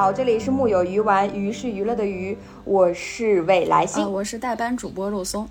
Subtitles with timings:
[0.00, 5.46] 好，这里是木有鱼丸，鱼是娱乐的鱼，我是未来星，我是代班主播肉松。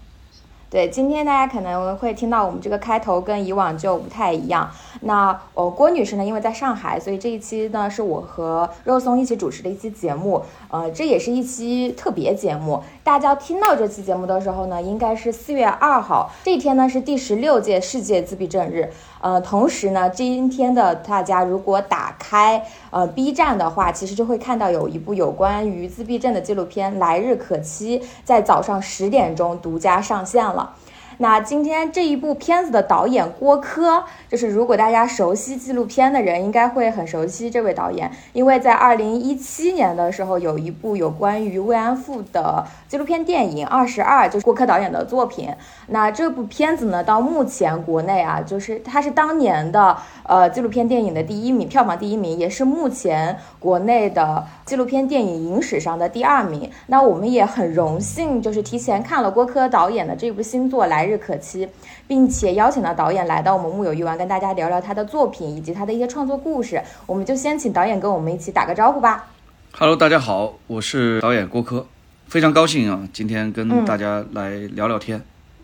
[0.72, 4.68] 对，今天大家可能会听到我们这个开头跟以往就不太一样。
[5.02, 10.44] 那呃，郭女士呢，因为在上海，所以这一期呢是我和肉松一起主持的一期节目。
[10.70, 12.82] 呃，这也是一期特别节目。
[13.04, 18.92] 大家听到这期节目的时候呢，应该是四月二号，这一天呢是第十六届世界自闭症日。
[19.20, 30.76] 呃，同时呢，今天的大家如果打开呃 B 站的话，其实就会看到有一部有关于自闭症的纪录片《来日可期》在早上十点钟独家上线了。
[31.22, 45.50] 那今天这一部片子的导演郭柯，就是如果大家熟悉纪录片的人，应该会很熟悉这位导演，因为在二零一七年的时候，有一部有关于慰安妇的纪录片电影《二十二》，就是郭柯导演的作品。
[45.88, 56.72] 那这部片子呢，到目前国内啊，就是它是当年的呃纪录片电影的第一名，票房第一名，也是目前国内的纪录片电影影史上的第二名。
[56.88, 61.09] 那我们也很荣幸，就是提前看了郭柯导演的这部新作来。
[61.10, 61.68] 日可期，
[62.08, 66.82] 并且邀请了导演来到我们木有鱼丸，跟大家聊聊他的作品以及他的一些创作故事。
[67.06, 69.28] 我们就先请导演跟我们一起打个招呼吧。
[69.72, 71.86] Hello，大家好，我是导演郭柯，
[72.28, 75.22] 非常高兴啊，今天跟大家来聊聊天。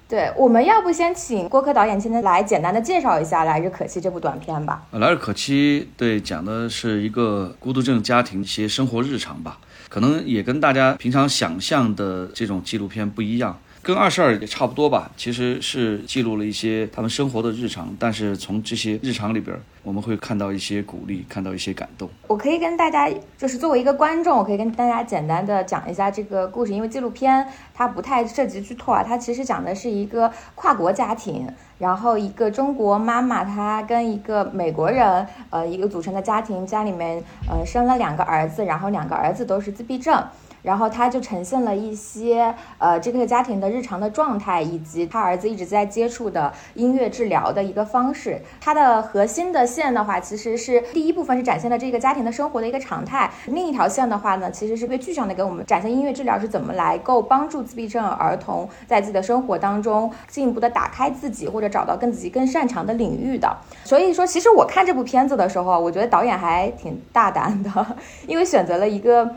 [0.08, 4.84] 对，我们要不先请郭柯导演今天来简单的介绍一下《来日可期》这部短片吧。
[4.92, 9.58] 来日可期，对，讲的是一个孤独症家庭一些生活日常吧，
[9.90, 13.58] 可能也跟大家平常想象的这种纪录片不一样。
[13.86, 22.10] 跟二十二也差不多吧，其实是记录了一些他们生活的日常，但是从这些日常里边，我们会看到一些鼓励，看到一些感动。
[22.26, 31.48] 我可以跟大家，就是作为一个观众，我可以跟大家简单的讲一下这个故事，因为纪录片它不太涉及剧透啊，它其实讲的是一个跨国家庭，
[31.78, 40.26] 然后一个中国妈妈她跟一个美国人，呃，一个组成的家庭，家里面呃生了两个儿子，然后两个儿子都是自闭症。
[40.66, 48.42] 然后他就呈现了一些呃这个家庭的日常的状态，以及他儿子一直在接触的音乐治疗的一个方式。
[48.60, 63.56] 它的核心的线的话，其实是第一部分是展现了这个家庭的生活的一个常态，另一条线的话呢，其实是被具象的给我们展现音乐治疗是怎么来够帮助自闭症儿童在自己的生活当中进一步的打开自己，或者找到更自己更擅长的领域的。
[63.84, 67.86] 所以说，其实我看这部片子的时候，我觉得导演还挺大胆的，
[68.26, 69.36] 因为选择了一个。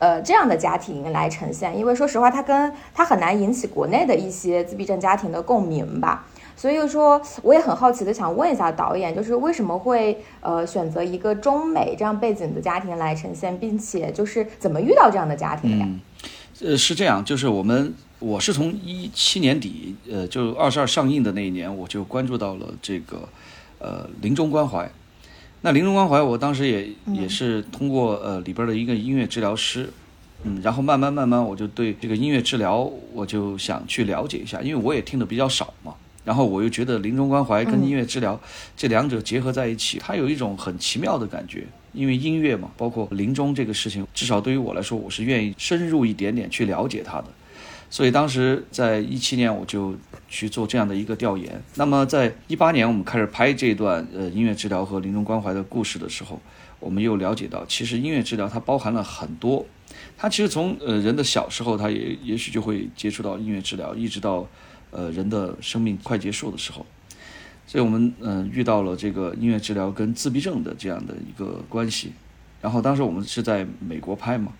[0.00, 6.26] 呃，这样的家庭来呈现，因为说实话，他跟他很难引起国内的一些自闭症家庭的共鸣吧。
[6.56, 15.88] 所以说，我也很好奇的想问一下导演，就是为什么会呃选择一个中美这样背景的家庭来呈现，并且就是怎么遇到这样的家庭的呀？
[16.62, 23.28] 呃，是这样，就是我们我是从一七年底，呃，就二十二上映的那一年，我就关注到了这个
[23.78, 24.90] 呃临终关怀。
[25.62, 29.90] 那临终关怀，我当时也也是通过呃里边的一个音乐治疗师，
[30.44, 35.94] 嗯，然后慢慢慢慢我就对这个音乐治疗我就想去了解一下，因为我也听的比较少嘛。
[36.22, 38.38] 然后我又觉得临终关怀跟音乐治疗
[38.76, 41.64] 这两者结合在一起，它有一种很奇妙的感觉。
[41.92, 47.24] 因为音乐嘛，包括临终这个事情，至少对于我来说，我是愿意深入一点点去了解它的。
[47.90, 49.96] 所以当时在一七年我就
[50.28, 51.60] 去做这样的一个调研。
[51.74, 56.40] 那么在一八年我们开始拍这段呃音乐治疗和临终关怀的故事的时候，
[56.78, 59.66] 我们又了解到，其实音乐治疗它包含了很多。
[60.16, 64.46] 它其实从呃人的小时候，他也也许就会接触到音乐治疗，一直到
[64.92, 66.86] 呃人的生命快结束的时候。
[67.66, 72.12] 所以我们嗯遇到了这个音乐治疗跟自闭症的这样的一个关系。
[72.62, 74.52] 然后当时我们是在美国拍嘛。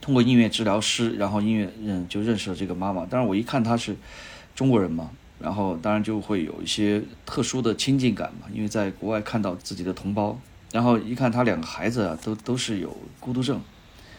[0.00, 3.04] 通过音乐治疗师，然后音乐嗯就认识了这个妈妈。
[3.06, 3.96] 当然我一看她是
[4.54, 10.38] 中国人嘛，然后当然就会有一些特殊的亲近感嘛，因为在国外看到自己的同胞，
[10.72, 13.60] 然后一看她两个孩子啊都都是有孤独症，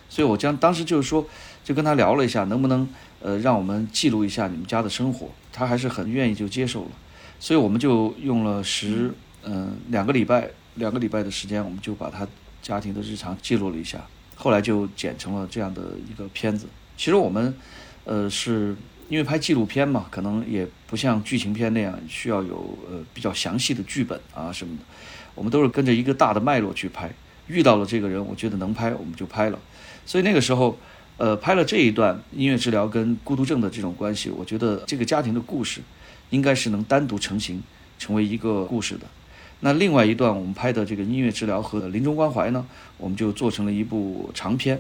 [0.10, 1.26] 所以我将当时就是说
[1.64, 2.88] 就跟他聊了一下，能不能
[3.22, 6.92] 呃让我们记录一下你们家的生活，他还是很愿意就接受了，
[7.40, 9.14] 所以我们就用了十
[9.44, 9.78] 嗯。
[9.90, 12.28] 两个礼拜两个礼拜的时间，我们就把他
[12.62, 14.06] 家庭的日常记录了一下。
[14.38, 16.68] 后来就剪成了这样的一个片子。
[16.96, 17.54] 其实我们，
[18.06, 18.74] 呃，是
[19.10, 24.84] 因为拍纪录片嘛，可能也不像剧情片那样需要有呃比较详细的剧本啊什么的。
[25.36, 27.12] 我们都是跟着一个大的脉络去拍。
[27.48, 29.60] 遇到了这个人，我觉得能拍，我们就拍了。
[30.06, 30.78] 所以那个时候，
[31.18, 35.82] 呃，拍了这一段音乐治疗跟孤独症的这种关系，我觉得这个家庭的故事，
[36.30, 37.64] 应该是能单独成型，
[37.98, 39.08] 成为一个故事的。
[39.62, 42.66] 那另外一段我们拍的这个音乐治疗和临终关怀呢，
[42.98, 44.80] 我们就做成了一部长片，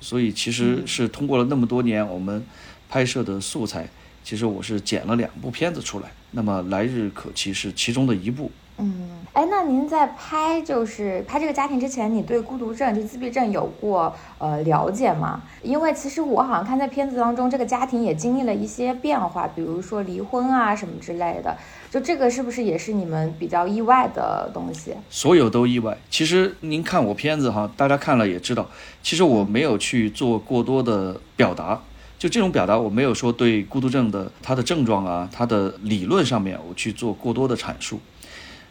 [0.00, 2.44] 所以其实是通过了那么多年我们
[2.88, 3.88] 拍摄的素材，
[4.24, 6.10] 其实我是剪了两部片子出来。
[6.32, 8.50] 那么来日可期是其中的一部，
[8.80, 15.42] 嗯，哎，那您在拍就是拍这个家庭之前，你对孤独症就自闭症有过呃了解吗？
[15.62, 21.56] 因为其实我好像看在片子当中，这个家庭也经历了一些变化，比如说离婚啊什么之类的。
[21.90, 24.94] 就这个是不是也是你们比较意外的东西？
[25.10, 25.98] 所有都意外。
[26.08, 28.68] 其实您看我片子哈，大家看了也知道，
[29.02, 31.80] 其实我没有去做过多的表达。
[32.18, 38.00] 就这种表达，我没有说对孤独症的它的症状啊，它的理论上面我去做过多的阐述。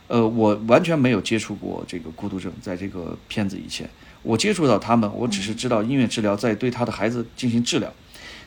[0.08, 3.90] 呃，我完全没有接触过这个孤独症，在这个片子以前，
[4.24, 7.92] 我接触到他们，我只是知道音乐治疗在对他的孩子进行治疗。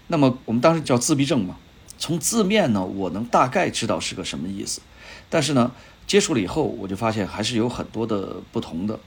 [0.09, 1.57] 那么我们当时叫自闭症嘛，
[1.99, 4.81] 从字面呢，我能大概知道是个什么意思。
[5.29, 5.71] 但是呢，
[6.07, 8.99] 接触了以后，我就发现还是有很多的不同的。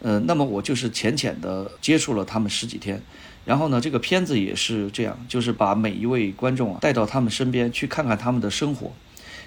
[0.00, 3.02] 呃，那么我就是浅浅的接触了他们十几天。
[3.44, 8.92] 然后呢，这个片子也是这样，就是把每一位观众啊带到他们身边去看看他们的生活，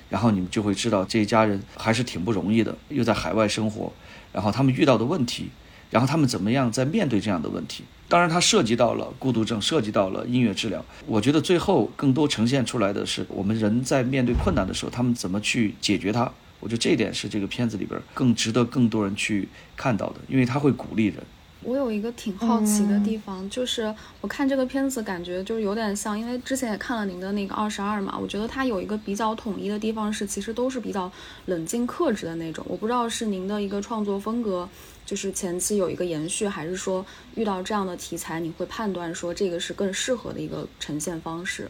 [0.10, 3.94] 然后你们就会知道这一家人还是挺不容易的，又在海外生活，
[4.34, 5.50] 然后他们遇到的问题，
[5.92, 7.84] 然后他们怎么样在面对这样的问题。
[8.08, 10.84] 当然，它涉及到了孤独症，涉及到了音乐治疗。
[11.06, 16.32] 我觉得最后更多呈现出来的是我们人在面对困难的时候，他们怎么去解决它。
[16.60, 19.48] 我觉得这一点是这个片子里边更值得更多人去
[19.78, 21.18] 看到的，因为它会鼓励人。
[21.62, 31.12] 我有一个挺好奇的地方，就是我看这个片子感觉就是有点像，因为之前也看了您的那个二十二嘛，我觉得它有一个比较统一的地方是，其实都是比较
[31.48, 32.66] 冷静克制的那种。
[32.68, 34.68] 我不知道是您的一个创作风格，
[35.06, 41.70] 就是前期有一个延续，还是说遇到这样的题材，你会判断说这个是更适合的一个呈现方式。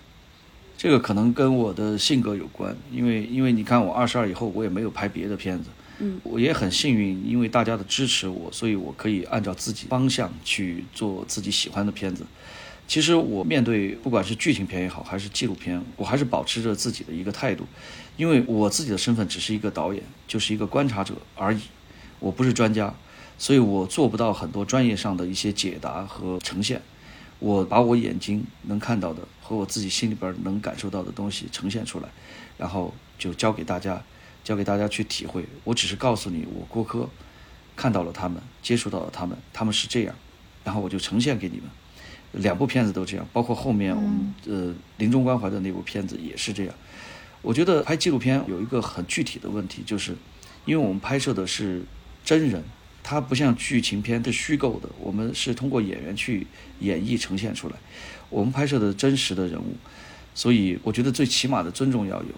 [0.78, 5.70] 这个可能跟我的性格有关，因为因为你看我二十二以后，我也没有拍别的片子。
[6.00, 12.26] 嗯，我也很幸运，因为大家的支持我，所以我可以按照自己方向去做自己喜欢的片子。
[12.88, 17.66] 其实我面对不管是剧情片也好，还是纪录片，我还是保持着自己的一个态度，
[18.18, 21.60] 因为我自己的身份只是一个导演，就是一个观察者而已，
[22.20, 22.96] 我不是专家，
[23.38, 26.82] 所以我做不到很多专业上的一些解答和呈现。
[27.40, 32.10] 我把我眼睛能看到的和我自己心里边能感受到的东西呈现出来，
[32.58, 34.02] 然后就交给大家。
[34.50, 37.08] 交给大家去体会，我只是告诉你，我郭柯
[37.76, 40.16] 看到了他们，接触到了他们，他们是这样，
[40.64, 41.66] 然后我就呈现给你们。
[42.32, 46.74] 两部片子都这样，包括后面我们呃临终关怀的那部片子也是这样。
[47.44, 50.16] 我觉得拍纪录片有一个很具体的问题，就是
[50.66, 51.84] 因为我们拍摄的是
[52.26, 52.64] 真人，
[53.04, 56.48] 它不像剧情片是虚构的，我们是通过演员去
[56.80, 57.76] 演绎呈现出来，
[58.32, 59.76] 我们拍摄的真实的人物，
[60.34, 62.30] 所以我觉得最起码的尊重要有。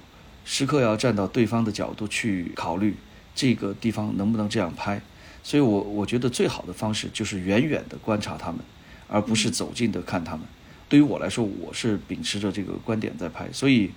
[0.44, 2.96] 时刻要站到对方的角度去考虑
[3.34, 5.02] 这个地方能不能这样拍，
[5.44, 8.60] 所以我我觉得最好的方式就是远远的观察他们，
[9.08, 10.46] 而不是走近的看他们。
[10.90, 13.90] 对于我来说，我是秉持着这个观点在拍，所以，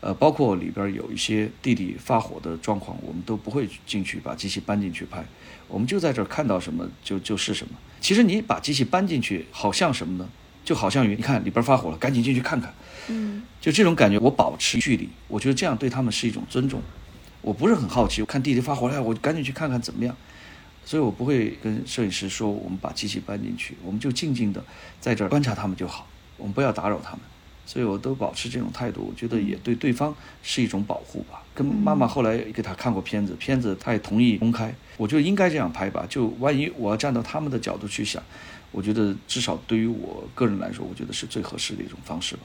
[0.00, 5.24] 呃，包括里边有一些弟弟发火的状况，我们都不会进去把机器搬进去拍，
[5.68, 7.74] 我们就在这儿看到什么就就是什么。
[8.00, 10.28] 其实你把机器搬进去，好像什么呢？
[10.70, 12.72] 就好像于你看里边发火了，赶紧进去看看。
[13.08, 16.80] 嗯，就这种感觉，我保持距离，我觉得这样对他们是一种尊重。
[17.42, 20.16] 我不是很好奇，我看弟弟发火了，我赶紧去看看怎么样。
[20.84, 24.62] 所以我不会跟摄影师说，我们把机器搬进去，我们就静静的
[25.00, 27.20] 在这儿观察他们就好，我们不要打扰他们。
[27.66, 31.42] 所以我都保持这种态度，我觉得也对对方是一种保护吧。
[31.52, 36.06] 跟妈妈后来给他看过片子，片子他也同意公开，我觉得应该这样拍吧。
[36.08, 38.22] 就万一我要站到他们的角度去想，
[38.72, 42.42] 我觉得至少对于我个人来说，我觉得是最合适的一种方式吧。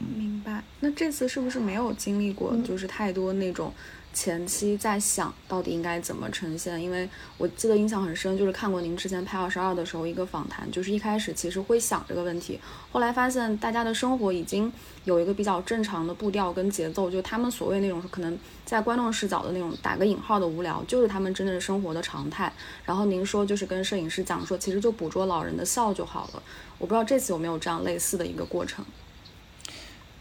[0.00, 0.62] 嗯明白。
[0.80, 3.72] 那这次是不是没有经历过，就是太多那种
[4.16, 6.82] 前期在想到底应该怎么呈现？
[6.82, 7.06] 因为
[7.36, 12.58] 我记得印象很深，就是看过您之前拍二十二的时候一个访谈，就是一开始其实会想这个问题，
[12.90, 14.72] 后来发现大家的生活已经
[15.04, 22.50] 有一个比较正常的步调跟节奏，就他们所谓那种可能在观众视角的那种打个引号的无聊，就是他们真正生活的常态。
[22.86, 26.42] 然后您说就是跟摄影师讲说，其实就捕捉老人的笑就好了。
[26.78, 28.82] 我不知道这次有没有这样类似的一个过程。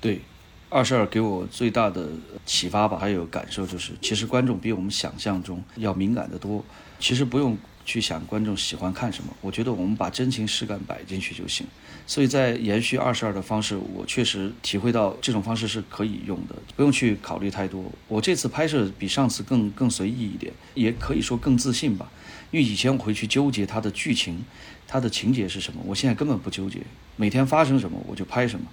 [0.01, 0.21] 对，
[0.75, 2.09] 二十二给我最大的
[2.45, 6.65] 启发吧，还有感受就是，其实观众比我们想象中要敏感的多。
[6.99, 11.65] 其实不用去想观众喜欢看什么，我觉得我们把真情实感摆进去就行。
[12.05, 17.89] 所以在延续二十二的方式，我确实体会到这种方式是可以用的，不用去考虑太多。
[18.09, 22.11] 我这次拍摄比上次更更随意一点，也可以说更自信吧。
[22.51, 24.43] 因为以前我会去纠结它的剧情，
[24.85, 26.81] 它的情节是什么，我现在根本不纠结，
[27.15, 28.65] 每天发生什么我就拍什么。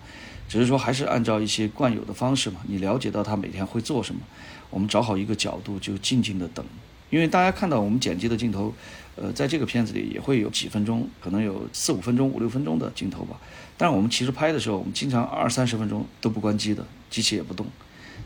[0.53, 2.61] 只是说，还是按照一些惯有的方式嘛。
[2.69, 4.21] 你了解到他每天会做什么，
[4.69, 6.63] 我们找好一个角度，就静静的等。
[7.09, 8.71] 因为大家看到我们剪辑的镜头，
[9.17, 13.41] 呃，在这个片子里也会有几分钟，可能有四五分钟、五六分钟的镜头吧。
[13.79, 17.65] 但是我们其实拍的时候，我们经常二三十分钟都不关机的，机器也不动。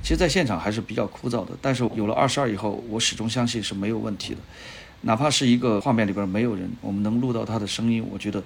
[0.03, 1.53] 其实在现场还是比较枯燥的。
[1.63, 4.41] 但是有了二十二以后，我始终相信是没有问题的。
[5.03, 8.43] 哪怕是一个画面里边没有人，我们能录到他的声音，我觉得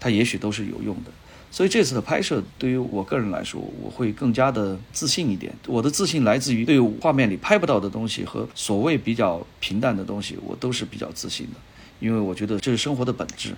[0.00, 1.12] 他也许都是有用的。
[1.50, 5.52] 所以这次的拍摄对于我个人来说，我会更加的自信一点。
[5.66, 11.58] 我的自信来自于对画面里拍不到的东西和所谓比较平淡的东西，我都是比较自信的，
[11.98, 13.54] 因为我觉得这是生活的本质。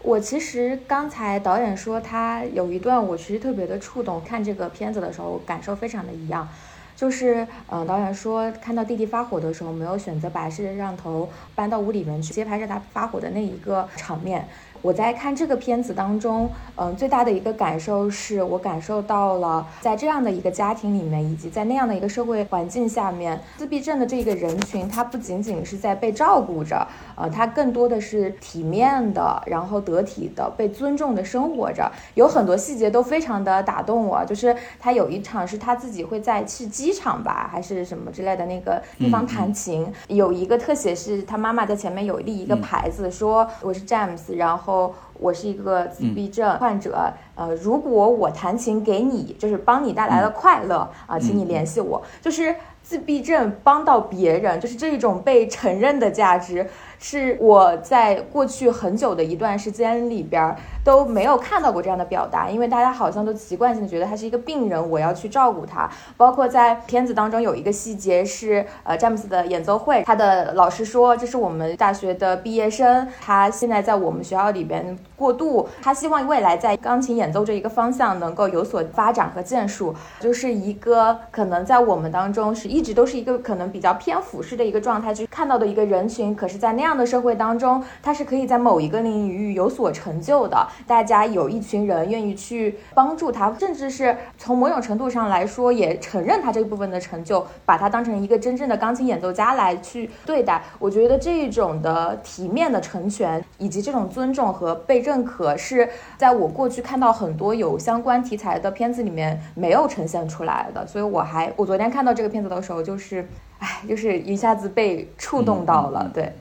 [0.00, 4.22] 我其实刚才导演说他有一段，我其实特别的触动。
[4.24, 6.48] 看这个片子的时候，感受非常的一样，
[6.96, 14.48] 就是嗯，导演说看到弟弟发火的时候，没有选择把摄像头搬到屋里面去直接拍摄他发火的那一个场面。
[14.84, 31.90] 我在看这个片子当中，嗯，最大的一个感受是我感受到了，在这样的一个家庭里面，以及在那样的一个社会环境下面，自闭症的这个人群，他不仅仅是在被照顾着，呃，他更多的是体面的，然后得体的，被尊重的生活着。
[32.14, 44.94] 有很多细节都非常的打动我，就是他有一场是他自己会在去机场吧，还是什么之类的那个地方弹琴，有一个特写是他妈妈在前面有立一个牌子，说我是詹姆斯，然后。
[45.20, 52.02] 我是一个自闭症患者，呃，如果我弹琴给你，就是帮你带来了快乐啊，请你联系我。
[52.20, 52.52] 就是
[52.82, 56.68] 自闭症帮到别人，就是这一种被承认的价值。
[57.06, 65.86] 是我在过去很久的一段时间里边都没有看到过这样的表达，因为大家好像都习惯性的觉得他是一个病人，我要去照顾他。
[66.16, 86.93] 包括在片子当中有一个细节是，呃，詹姆斯的演奏会，他的老师说这是我们大学的毕业生，他现在在我们学校里边过渡，他希望未来在钢琴演奏这一个方向能够有所发展和建树，就是一个可能在我们当中是一直都是一个可能比较偏俯视的一个状态去看到的一个人群，可是，在那样。
[86.96, 90.66] 的社会当中，他是可以在某一个领域有所成就的。
[90.86, 100.62] 大家有一群人愿意去帮助他，甚至是从某种程度上来说，也承认他这一部分的成就，把他当成一个真正的钢琴演奏家来去对待。
[100.78, 110.86] 我觉得这种的体面的成全，以及这种尊重和被认可，是在我过去看到很多有相关题材的片子里面没有呈现出来的。
[110.86, 113.26] 所以我还，我昨天看到这个片子的时候，就是，
[113.58, 116.32] 哎，就是一下子被触动到了，对。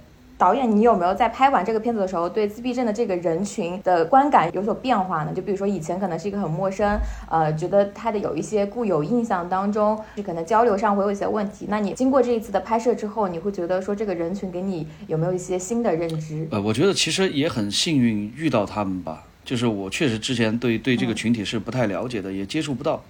[0.43, 5.31] 导演，你有没有在拍完这个片子的时候，对自闭症的这个人群的观感有所变化呢？
[5.33, 11.67] 就比如说以前可能是一个很陌生，呃，觉得他的有一些固有印象当中，就可能交流上会有一些问题。
[11.69, 16.45] 那你经过这一次的拍摄之后，你会觉得说这个人群给你有没有一些新的认知？
[16.51, 23.01] 呃，我觉得其实也很幸运遇到他们吧，就是我确实之前对对这个群体是不太了解的，也接触不到。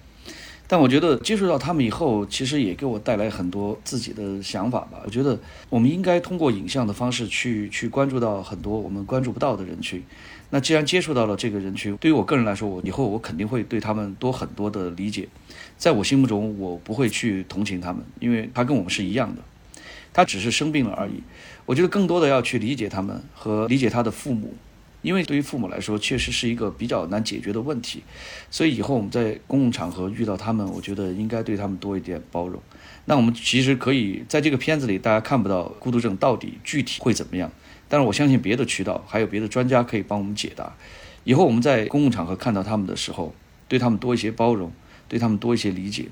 [0.66, 5.00] 但我觉得接触到他们以后，其实也给我带来很多自己的想法吧。
[5.04, 10.02] 我觉得我们应该通过影像的方式去去关注到很多我们关注不到的人群。
[10.50, 15.28] 那既然接触到了这个人群，对于我个人来说，我以后我肯定会对他们多很多的理解。
[15.76, 19.42] 在我心目中，我不会去同情他们，因为他跟我们是一样的，
[20.12, 21.22] 他只是生病了而已。
[21.66, 24.54] 我觉得更多的要去理解他们和理解他的父母。
[25.04, 28.02] 因为对于父母来说，确实是一个比较难解决的问题，
[28.50, 32.60] 所以以后我们在公共场合遇到他们，我觉得应该对他们多一点包容。
[33.04, 37.52] 那我们其实可以在这个片子里，大家看不到孤独症到底具体会怎么样，
[37.86, 40.74] 但是我相信别的渠道还有别的专家可以帮我们解答。
[41.24, 43.34] 以后我们在公共场合看到他们的时候，
[43.68, 44.72] 对他们多一些包容，
[45.06, 46.06] 对他们多一些理解，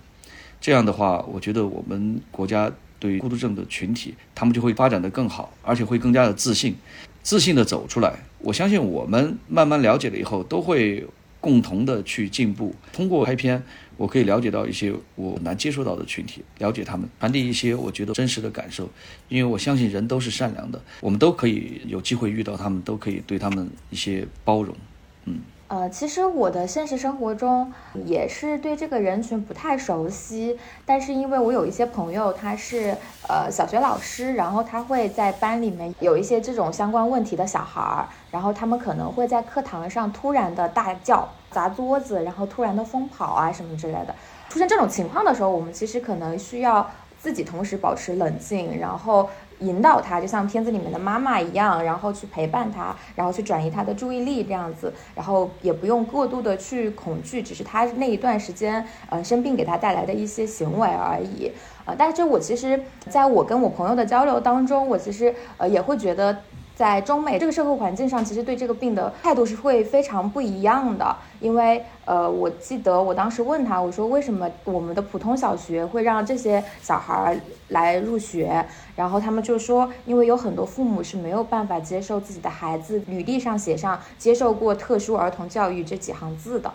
[0.60, 2.70] 这样的话，我觉得我们国家
[3.02, 6.76] 对孤独症的群体，他们就会发展的更好，而且会更加的自信。
[7.20, 11.04] 自信的走出来，我相信我们慢慢了解了以后，都会
[11.40, 12.72] 共同的去进步。
[12.92, 13.60] 通过拍片，
[13.96, 18.88] 我可以了解到一些我难接触到的群体，了解他们，传递一些我觉得真实的感受。
[19.28, 24.76] 因为我相信人都是善良的，我们都可以有机会遇到他们，都可以对他们一些包容。
[25.24, 25.40] 嗯。
[25.72, 27.72] 呃，其实我的现实生活中
[28.04, 32.94] 也是对这个人群不太熟悉，但是因为我有一些朋友，他是
[33.26, 44.14] 呃小学老师，然后他会在班里面有一些这种相关问题的小孩儿，然后他们可能会在课堂上突然的大叫、砸桌子，然后突然的疯跑啊什么之类的。
[44.50, 46.86] 出现这种情况的时候，我们其实可能需要
[47.18, 49.26] 自己同时保持冷静，然后。
[49.62, 61.50] 引导他，就像片子里面的妈妈一样，然后去陪伴他，然后去转移他的注意力，这样子，然后也不用过度的去恐惧，只是他那一段时间，呃，生病给他带来的一些行为而已，
[61.84, 66.36] 呃，但是我其实在我跟我朋友的交流当中，我其实呃也会觉得。
[66.74, 71.14] 在中美这个社会环境上，其实对这个病的态度是会非常不一样的。
[71.40, 77.38] 因为，呃，我记得我当时问他，我说为什么我们的普通小学会让这些小孩
[77.68, 78.64] 来入学？
[78.96, 86.72] 然后他们就说，因为有很多父母是没有办法接受自己的孩子履历上写上接受过特殊儿童教育这几行字的。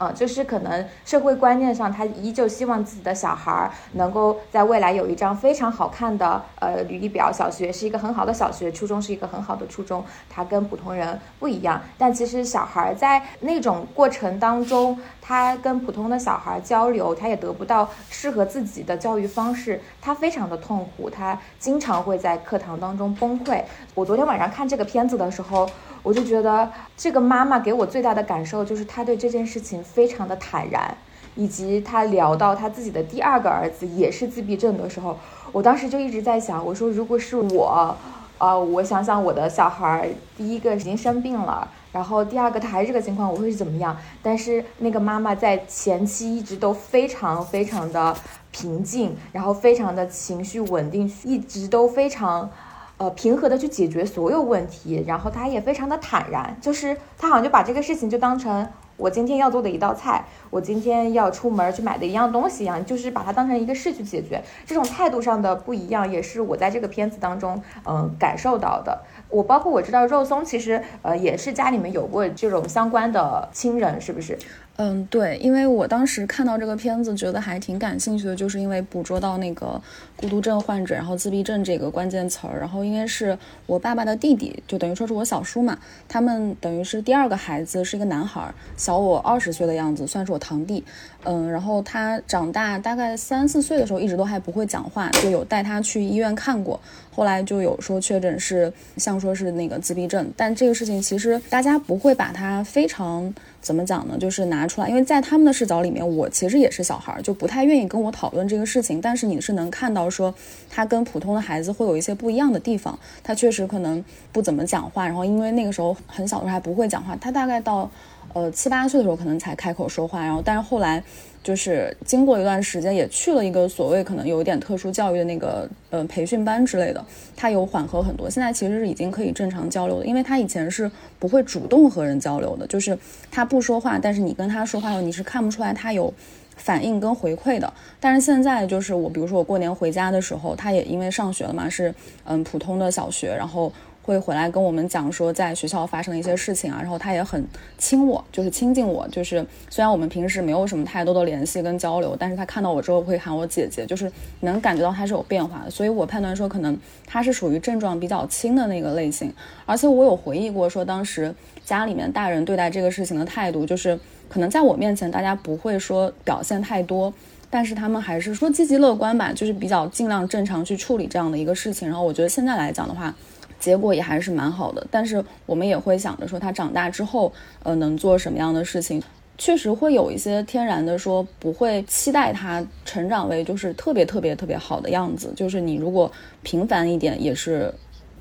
[0.00, 11.80] 嗯，就是可能社会观念上，他依旧希望自己的小孩儿能够在未来有一张非常好看的呃履历表，小学是一个很好的小学，初中是一个很好的初中，他跟普通人不一样。
[11.96, 14.98] 但其实小孩在那种过程当中，
[15.28, 23.62] 他跟普通的小孩交流，他也得不到适合自己的教育方式，他非常的痛苦，他经常会在课堂当中崩溃。
[23.94, 25.68] 我昨天晚上看这个片子的时候。
[26.04, 30.96] 我就觉得这个妈妈给我最大的感受就是她对这件事情非常的坦然，
[31.34, 35.18] 以及她聊到她自己的第二个儿子也是自闭症的时候，
[35.50, 37.94] 我当时就一直在想，我说如果是我，
[38.38, 43.96] 呃，我想想我的小孩第一个已经生病了，然后第二个他还是这个情况，我会是怎么样？
[44.22, 48.16] 但是那个妈妈在前期一直都非常非常的
[48.50, 52.50] 平静，然后非常的情绪稳定，一直都非常。
[52.98, 58.66] 呃，平和的去解决所有问题，然后他也非常的坦然，就是他好像就把这个事情就当成
[58.96, 64.42] 我今天要做的一道菜，我今天要出门去买的一样东西一样，就是把它当成一个事去解决。
[64.66, 69.00] 这种态度上的不一样，也是我在这个片子当中嗯感受到的。
[69.30, 74.38] 我包括我知道肉松其实呃也是家里面有过这种相关的亲人，是不是？
[74.80, 79.82] 嗯，对，因为我当时看到这个片子，觉得还挺感兴趣的，就是因为捕捉到那个
[80.16, 90.84] 孤独症患者，然后自闭症这个关键词儿，然后因为是我爸爸的弟弟，就等于说是我小叔嘛，他们等于是第二个孩子是一个男孩，小我二十岁的样子，算是我堂弟。
[91.24, 96.80] 嗯，然后他长大大概三四岁的时候，一直都还不会讲话，就有带他去医院看过，
[97.10, 103.34] 后来就有说确诊是像说是那个自闭症，但这个事情其实大家不会把它非常。
[103.60, 104.16] 怎么讲呢？
[104.18, 109.00] 就是拿出来，因为在他们的视角里面，我其实也是小孩儿，就不太愿意跟我讨论这个事情。
[109.00, 110.34] 但是你是能看到说，
[110.70, 112.98] 他跟普通的孩子会有一些不一样的地方。
[113.22, 117.90] 他确实可能不怎么讲话，然后因为那个时候很小的时候还不会讲话，他大概到
[118.32, 120.24] 呃七八岁的时候可能才开口说话。
[120.24, 121.02] 然后但是后来。
[121.40, 127.02] 就是经过一段时间，也去了一个所谓可能有一点特殊教育的那个呃培训班之类的，
[127.36, 128.28] 他有缓和很多。
[128.28, 132.98] 现在其实是已经可以正常交流的，因为他以前是不会主动和人交流的，就是
[133.30, 136.12] 他不说话，但是你跟他说话，你是看不出来他有
[136.56, 137.72] 反应跟回馈的。
[137.98, 143.72] 但是现在就是我，比如说我过年回家的时候，他也因为上学了嘛，是嗯普通的小学，然后。
[144.08, 156.74] 会回来跟我们讲说在学校发生的一些事情啊，然后他也很亲我，就是亲近我，就是虽然我们平时没有什么太多的联系跟交流，但是他看到我之后会喊我姐姐，就是能感觉到他是有变化的，所以我判断说可能
[157.06, 159.30] 他是属于症状比较轻的那个类型，
[159.66, 161.34] 而且我有回忆过说当时
[161.66, 167.12] 家里面大人对待这个事情的态度，就是可能在我面前大家不会说表现太多，
[167.50, 173.14] 但是他们还是说积极乐观吧，就是比较尽量正常去处理这样的一个事情，然后我觉得现在来讲的话。
[173.58, 179.02] 结果也还是蛮好的，但是我们也会想着说他长大之后，呃，能做什么样的事情，
[179.36, 186.10] 确实会有一些天然的说不会期待他成长为就是特别特别特别好的样子，就是你如果
[186.42, 187.72] 平凡一点也是，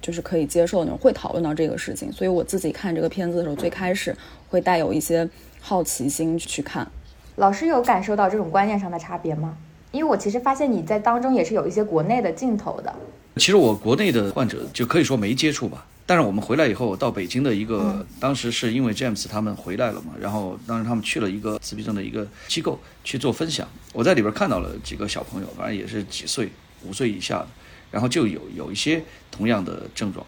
[0.02, 2.12] 就是可以接受那种，会讨论到这个事情。
[2.12, 4.16] 所以我自己看这个片子的时候，最开始
[4.50, 5.28] 会带有一些
[5.60, 6.88] 好奇心去看。
[7.36, 9.58] 老师有感受到这种观念上的差别吗？
[9.92, 12.94] 因为我其实发现你在当中也是有一些国内的镜头的。
[13.38, 26.50] 其实我国内的患者就可以说没接触吧，但是我们回来以后到北京的一个，当时是因为 James 他们回来了嘛，然后当时他们去了一个自闭症的一个机构去做分享，我在里边看到了几个小朋友，反正也是几岁，
[26.84, 27.48] 五岁以下的，
[27.92, 30.26] 然后就有有一些同样的症状，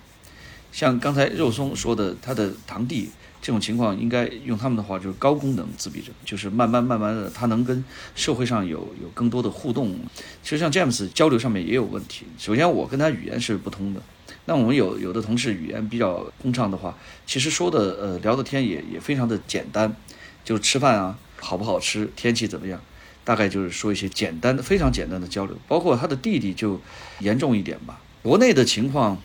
[0.72, 3.10] 像刚才肉松说的，他的堂弟。
[3.41, 9.97] 这种情况应该用他们的话就是高功能自闭症，就是慢慢慢慢的他能跟社会上有有更多的互动。
[10.43, 12.25] 其实像詹姆斯交流上面也有问题。
[12.38, 14.02] 首先我跟他语言是不通的，
[14.45, 19.95] 那我们有有的同事语言比较通畅的话，其实说的呃聊的天也也非常的简单，
[20.43, 22.82] 就吃饭啊好不好吃，天气怎么样，
[23.23, 25.58] 大概就是说一些简单的非常简单的交流。
[25.67, 26.82] 包括他的弟弟就
[27.19, 29.17] 严重一点吧，国内的情况。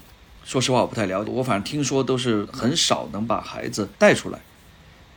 [0.44, 1.30] 说实话，我不太了解。
[1.30, 4.38] 我反正听说都是很少能把孩子带出来，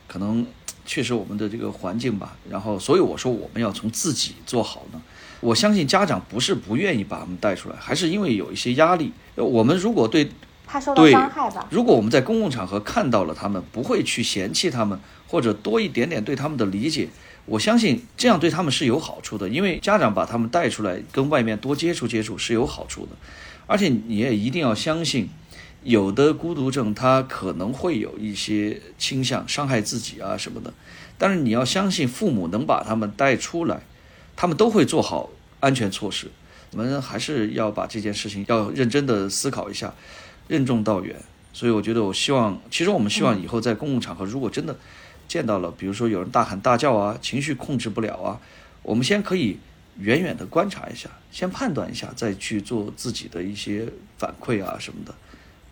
[0.06, 0.46] 可能
[0.86, 2.36] 确实我们的这个环境吧。
[2.48, 5.00] 然后，所以我说我们要从自己做好呢。
[5.40, 9.12] 我相信家长不是不愿意把他们带出来，还是因为有一些压力。
[9.36, 10.28] 我们如果对
[10.66, 17.08] 怕受到伤害吧，如果我们在公共场合看到了他们，不会去嫌弃他们，或者多一点点对他们的理解，
[17.44, 19.48] 我相信这样对他们是有好处的。
[19.48, 23.12] 因为家长把他们带出来，跟外面多接触接触是有好处的。
[23.68, 25.28] 而且你也一定要相信，
[25.84, 30.74] 有的孤独症他可能会有一些倾向伤害自己啊什么的，
[31.16, 33.82] 但是你要相信父母能把他们带出来，
[34.34, 36.28] 他们都会做好安全措施。
[36.72, 39.94] 我们还是要把这件事情要认真的思考一下，
[40.48, 41.16] 任重道远。
[41.52, 44.76] 所以我觉得，我希望，其实我们希望以后在公共场合，如果真的
[45.26, 48.40] 见到了，比如说有人大喊大叫啊，情绪控制不了啊，
[48.82, 49.58] 我们先可以
[49.98, 55.14] 远远的观察一下，先判断一下，再去做自己的一些反馈啊什么的。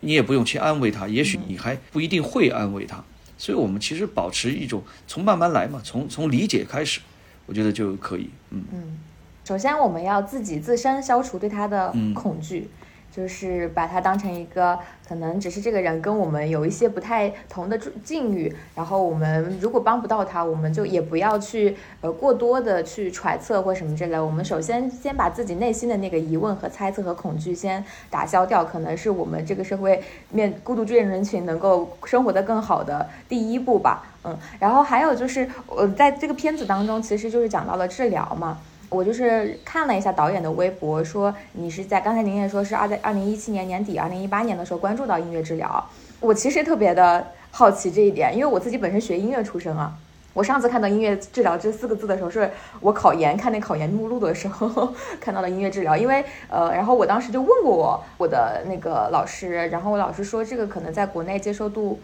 [0.01, 3.03] 你也不用去安慰他，也许你还不一定会安慰他。
[3.37, 6.99] 所以，我们其实保持一种从慢慢来嘛，从从理解开始，
[7.45, 8.29] 我觉得就可以。
[8.51, 8.97] 嗯嗯，
[9.43, 12.69] 首先我们要自己自身消除对他的恐惧。
[13.17, 14.77] 就是把他当成一个
[15.09, 24.19] 可能只是这个人跟我们有一些不太同的境遇，然后我们如果帮不到他，我们就也不要去呃过多的去揣测或什么之类。
[24.19, 29.99] 我们首先先把自己内心的那个疑问和猜测和恐惧先打消掉，可能是我们这个社会
[30.29, 34.05] 面孤独追人群能够生活的更好的第一步吧。
[34.25, 38.59] 嗯，然后还有就是呃在这个片子当中，其实就是讲到了治疗嘛。
[38.89, 45.85] 我就是看了一下导演的微博，说你是在刚才您也说是二在二零一七年年底、二零一八年的时候关注到音乐治疗。
[46.21, 49.93] 我其实特别的好奇这一点，因为我自己本身学音乐出身啊。
[50.33, 55.97] 我上次看到音乐治疗这四个字的时候，是我考研看那考研目录的时候看到了音乐治疗。
[55.97, 61.99] 因为呃，然后我当时就问过我我的那个老师，然后我老师说这个可能在国内接受度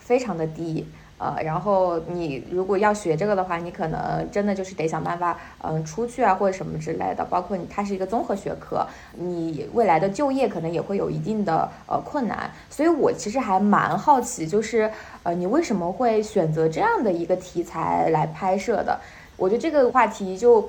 [0.00, 0.88] 非常的低。
[1.16, 7.24] 呃，然后你如果要学这个的话，你可能真的就是得想办法，嗯，出去啊或者什么之类的。
[7.24, 12.50] 包括你，它是一个综合学科，你未来的就业可能也会有一定的呃困难。
[12.68, 14.90] 所以我其实还蛮好奇，就是
[15.22, 18.98] 呃，你为什么会选择这样的一个题材来拍摄的？
[19.36, 20.68] 我觉得这个话题就，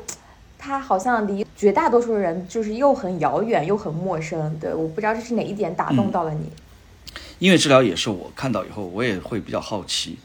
[0.58, 4.58] 它好像离绝大多数人就是又很遥远又很陌生。
[4.60, 6.52] 对，我不知道这是哪一点打动到了你。
[7.40, 10.18] 音乐治疗也是我看到以后，我也会比较好奇。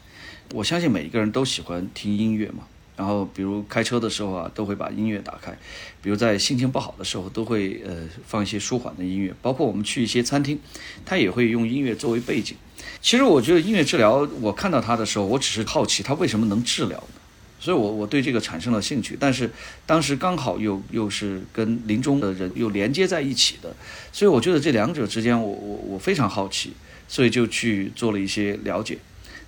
[0.53, 5.53] 我相信每一个人都喜欢听音乐嘛，然后比如开车的时候啊，都会把音乐打开；
[6.01, 7.95] 比如在心情不好的时候，都会呃
[8.27, 9.33] 放一些舒缓的音乐。
[9.41, 10.59] 包括我们去一些餐厅，
[11.05, 12.57] 他也会用音乐作为背景。
[13.01, 17.01] 其实我觉得音乐治疗，我看到它的时候，我只是好奇它为什么能治疗？
[17.57, 19.15] 所以我我对这个产生了兴趣。
[19.17, 19.49] 但是
[19.85, 23.73] 当时刚好又又是跟临终的人又连接在一起的，
[24.11, 26.73] 所以我觉得这两者之间，我我我非常好奇，
[27.07, 28.97] 所以就去做了一些了解。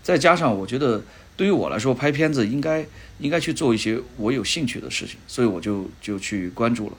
[0.04, 1.02] 再加上，我觉得
[1.36, 2.86] 对于我来说，拍片子应该
[3.20, 6.98] 应该去做一些我有兴趣的事情，所以我就就去关注了。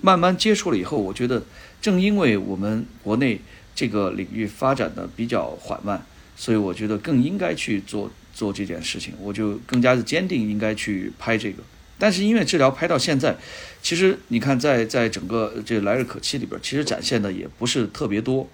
[0.00, 1.42] 慢慢接触了以后，我觉得
[1.82, 3.40] 正因为我们国内
[3.74, 11.62] 这个领域发展的比较缓慢，所以我觉得更应该去做做这件事情，我就更加的坚定应该去拍这个。
[11.98, 13.36] 但是音乐治疗拍到现在，
[13.82, 18.48] 其实你看，在在整个这来日可期里边，其实展现的也不是特别多。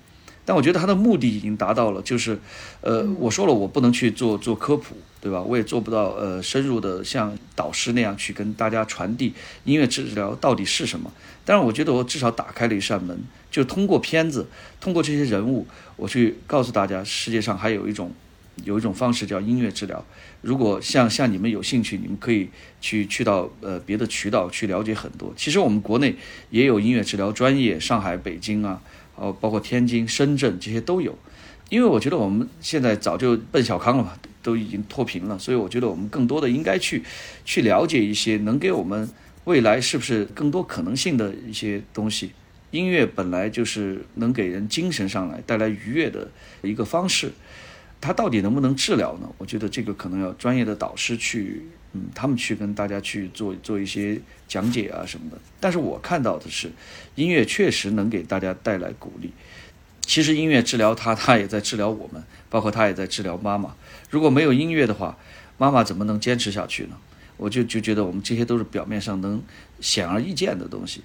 [0.47, 2.39] 但我觉得他的目的已经达到了，就是，
[2.81, 5.43] 呃，我说了，我不能去做做科普，对吧？
[5.43, 11.13] 我也做不到，呃，深入的像导师那样去跟大家传递音乐治疗到底是什么。
[11.45, 13.19] 但是我觉得我至少打开了一扇门，
[13.51, 14.47] 就通过片子，
[14.81, 18.13] 通过这些人物，我去告诉大家，世界上还有一种，
[18.63, 20.05] 有一种方式叫音乐治疗。
[20.43, 22.49] 如果像像你们有兴趣，你们可以
[22.81, 25.35] 去去到呃别的渠道去了解很多。
[25.37, 26.15] 其实我们国内
[26.51, 28.81] 也有音乐治疗专业，上海、北京啊。
[29.17, 31.19] 哦，包括天津、深圳这些都有，
[31.69, 37.03] 因为我觉得我们现在早就奔小康了嘛，都已经脱贫了，所以我觉得我们更多的应该去
[37.45, 39.11] 去了解一些能给我们
[39.45, 42.33] 未来是不是更多可能性的一些东西。
[42.71, 46.31] 音乐本来就是能给人精神上来带来愉悦的
[46.63, 47.33] 一个方式，
[48.01, 49.29] 它到底能不能治疗呢？
[49.39, 51.63] 我觉得这个可能要专业的导师去。
[51.97, 56.71] 嗯，他们去跟大家去做做一些讲解啊什么的，但是我看到的是，
[57.15, 59.33] 音乐确实能给大家带来鼓励。
[60.03, 63.75] 其实音乐治疗他，他也在治疗我们，包括他也在治疗妈妈。
[64.11, 65.17] 如果没有音乐的话，
[65.59, 66.97] 妈妈怎么能坚持下去呢？
[67.39, 69.43] 我就就觉得我们这些都是表面上能
[69.81, 71.03] 显而易见的东西，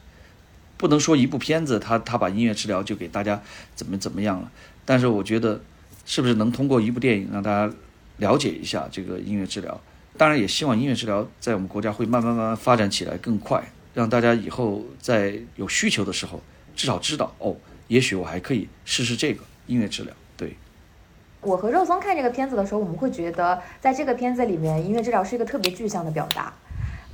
[0.77, 3.41] 不能说一部片子他他把音乐治疗就给大家
[3.75, 4.51] 怎么怎么样了。
[4.85, 5.61] 但是我觉得，
[6.05, 7.73] 是不是能通过一部电影让大家
[8.17, 9.81] 了解一下这个音乐治疗？
[10.21, 13.59] 当然也希望音乐治疗在我们国家会慢慢慢慢发展起来更快，
[13.95, 16.39] 让大家以后在有需求的时候，
[16.75, 17.55] 至少知道哦，
[17.87, 20.13] 也许我还可以试试这个音乐治疗。
[20.37, 20.55] 对，
[21.41, 26.53] 我和肉松看这个片子的时候，我们会觉得在这个片子里面，音乐治疗是一个特别具象的表达。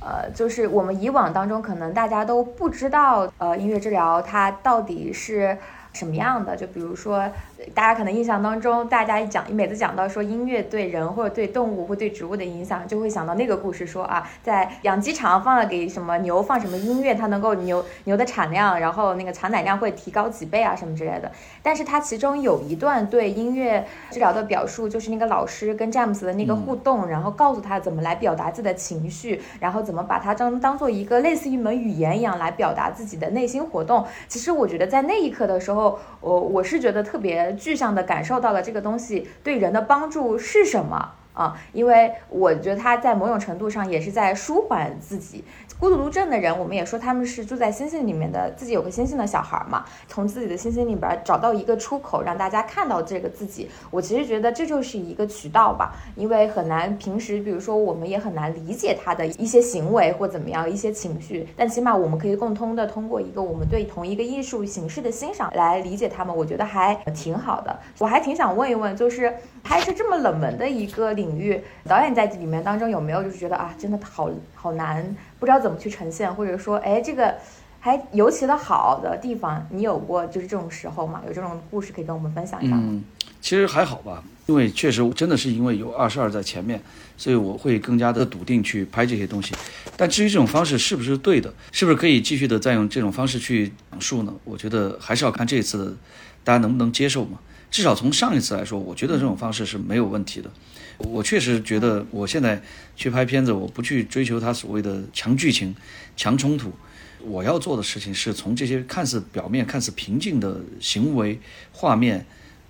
[0.00, 5.56] 呃，就是我们以往当中可能大家都不知道，呃，音乐治疗它到底是
[5.94, 6.54] 什么样的。
[6.54, 7.26] 就比如说。
[7.74, 21.32] 大家可能印象当中，大家一讲，每次讲到说音乐对人或者对动物或对植物的影响，就会想到那个故事，说啊，在养鸡场放了给什么牛放什么音乐，它能够牛牛的产量，然后那个产奶量会提高几倍啊什么之类的。
[21.60, 34.06] 但是它其中有一段对音乐治疗的表述，就是那个老师跟詹姆斯的那个互动，然后告诉他怎么来表达自己的情绪，然后怎么把它当当做一个类似一门语言一样来表达自己的内心活动。
[34.28, 37.47] 其实我觉得在那一刻的时候，我我是觉得特别。
[37.52, 45.44] 具象的感受到了这个东西对人的帮助是什么，啊，因为我觉得他在某种程度上也是在舒缓自己。
[45.78, 53.70] 孤独症的人，我们也说他们是住在星星里面的，自己有个星星的小孩嘛，从自己的星星里边找到一个出口，让大家看到这个自己。
[53.88, 67.78] 我其实觉得这就是一个渠道吧，因为很难平时，比如说我们也很难理解他的一些行为或怎么样一些情绪，但起码我们可以共通的通过一个我们对同一个艺术形式的欣赏来理解他们，我觉得还挺好的。
[67.98, 75.14] 我还挺想问一问，就是拍摄这么冷门的一个领域，导演在里面当中有没有就是觉得啊，真的好好难。
[75.38, 77.34] 不知道怎么去呈现，或者说，哎，这个
[77.80, 81.22] 还尤其的好的地方，你有过就是这种时候吗？
[81.26, 82.76] 有这种故事可以跟我们分享一下？
[82.76, 83.02] 嗯，
[83.40, 86.80] 其实还好吧，因为确实真的是因为有二十二在前面，
[87.16, 89.54] 所以我会更加的笃定去拍这些东西。
[89.96, 94.32] 但至于这种方式是不是对的，是不是可以继续的再用这种方式去讲述呢？
[94.44, 95.96] 我觉得还是要看这次
[96.42, 97.38] 大家能不能接受嘛。
[97.70, 100.50] 至少从上一次来说，我觉得这种方式是没有问题的。
[100.98, 102.60] 我确实觉得，我现在
[102.96, 105.74] 去拍片子，我不去追求它所谓的强剧情、
[106.16, 106.72] 强冲突。
[107.20, 111.40] 我要做的事情是从这些看似表面、看似平静的行为、
[111.72, 112.26] 画面、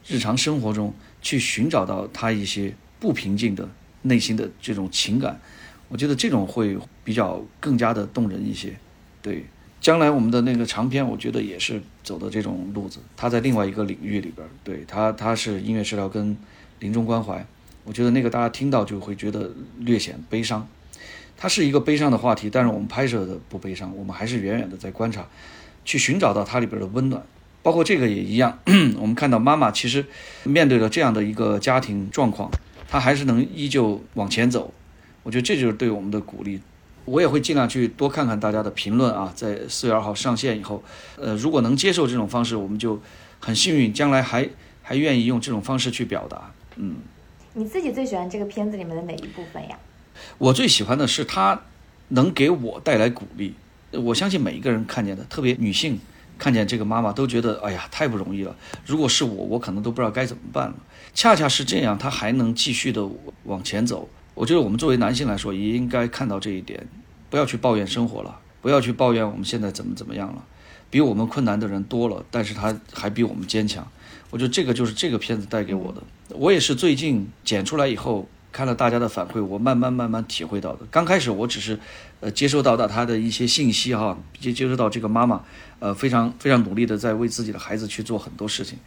[0.06, 3.68] 日常生活中去寻找到他一些不平静的
[4.02, 5.40] 内心的这种情感。
[5.88, 8.74] 我觉得这种会比较更加的动人一些。
[9.20, 9.44] 对，
[9.80, 13.00] 将来我们的那个长片，我觉得也是走的这种路子。
[13.16, 16.36] 他在另外一个领域里边，对他，他是音乐治疗跟
[16.78, 17.46] 临终关怀。
[17.88, 20.68] 我觉得那个大家听到就会觉得略显悲伤，
[21.38, 25.26] 它是一个悲伤的话题，但是我们拍摄的不悲伤，我们还是远远的在观察，
[25.86, 27.22] 去寻找到它里边的温暖。
[27.62, 28.58] 包括这个也一样，
[29.00, 30.04] 我们看到妈妈其实
[30.44, 32.50] 面对了这样的一个家庭状况，
[32.86, 34.74] 她还是能依旧往前走。
[35.22, 36.60] 我觉得这就是对我们的鼓励。
[37.06, 40.84] 我也会尽量去多看看大家的评论啊，在四月二号上线以后，
[41.16, 43.00] 呃，如果能接受这种方式，我们就
[43.40, 44.46] 很幸运，将来还
[44.82, 46.96] 还愿意用这种方式去表达，嗯。
[47.54, 49.78] 你自己最喜欢这个片子里面的哪一部分呀？
[50.36, 51.60] 我最喜欢的是它
[52.08, 53.54] 能给我带来鼓励。
[53.92, 55.98] 我相信每一个人看见的，特别女性
[56.38, 58.54] 看见这个妈妈都觉得，哎呀，太不容易了。
[58.84, 60.74] 如果是我，我可能都不知道该怎么办了。
[61.14, 63.08] 恰恰是这样，她还能继续的
[63.44, 64.08] 往前走。
[64.34, 66.86] 我觉得我们作为男性来说，也应该看到这一点，
[67.30, 70.44] 不要去抱怨生活了，不要去抱怨我们现在怎么怎么样了。
[70.90, 73.86] 比我们困难的人多了，但是他还比我们坚强。
[74.30, 76.02] 我觉得这个就是这个片子带给我的。
[76.36, 80.80] 我也是最近剪出来以后，看了大家的反馈，我慢慢慢慢体会到的。
[80.90, 81.78] 刚开始我只是，
[82.20, 85.42] 呃，接收到到他的一些信息哈，接接收到这个妈妈，
[85.78, 88.78] 呃，非常非常努力的在为自己的孩子去做很多事情。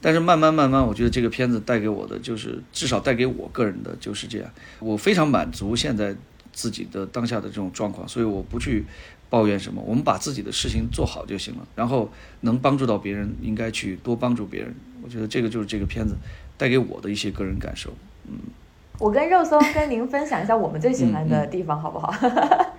[0.00, 4.50] 但是慢慢慢慢，我觉得这个片子带给我的，就是至少带给我个人的就是这样。
[4.78, 6.14] 我非常满足现在
[6.52, 8.84] 自己的当下的这种状况，所以我不去。
[9.30, 9.82] 抱怨什么？
[9.86, 12.08] 我们把自己的事情做好就行了，然后
[12.40, 14.74] 能帮助到别人，应该去多帮助别人。
[15.02, 16.14] 我觉得这个就是这个片子
[16.56, 17.92] 带给我的一些个人感受。
[18.26, 18.38] 嗯，
[18.98, 22.14] 我跟肉松跟您分享一下我们最喜欢的地方，好不好？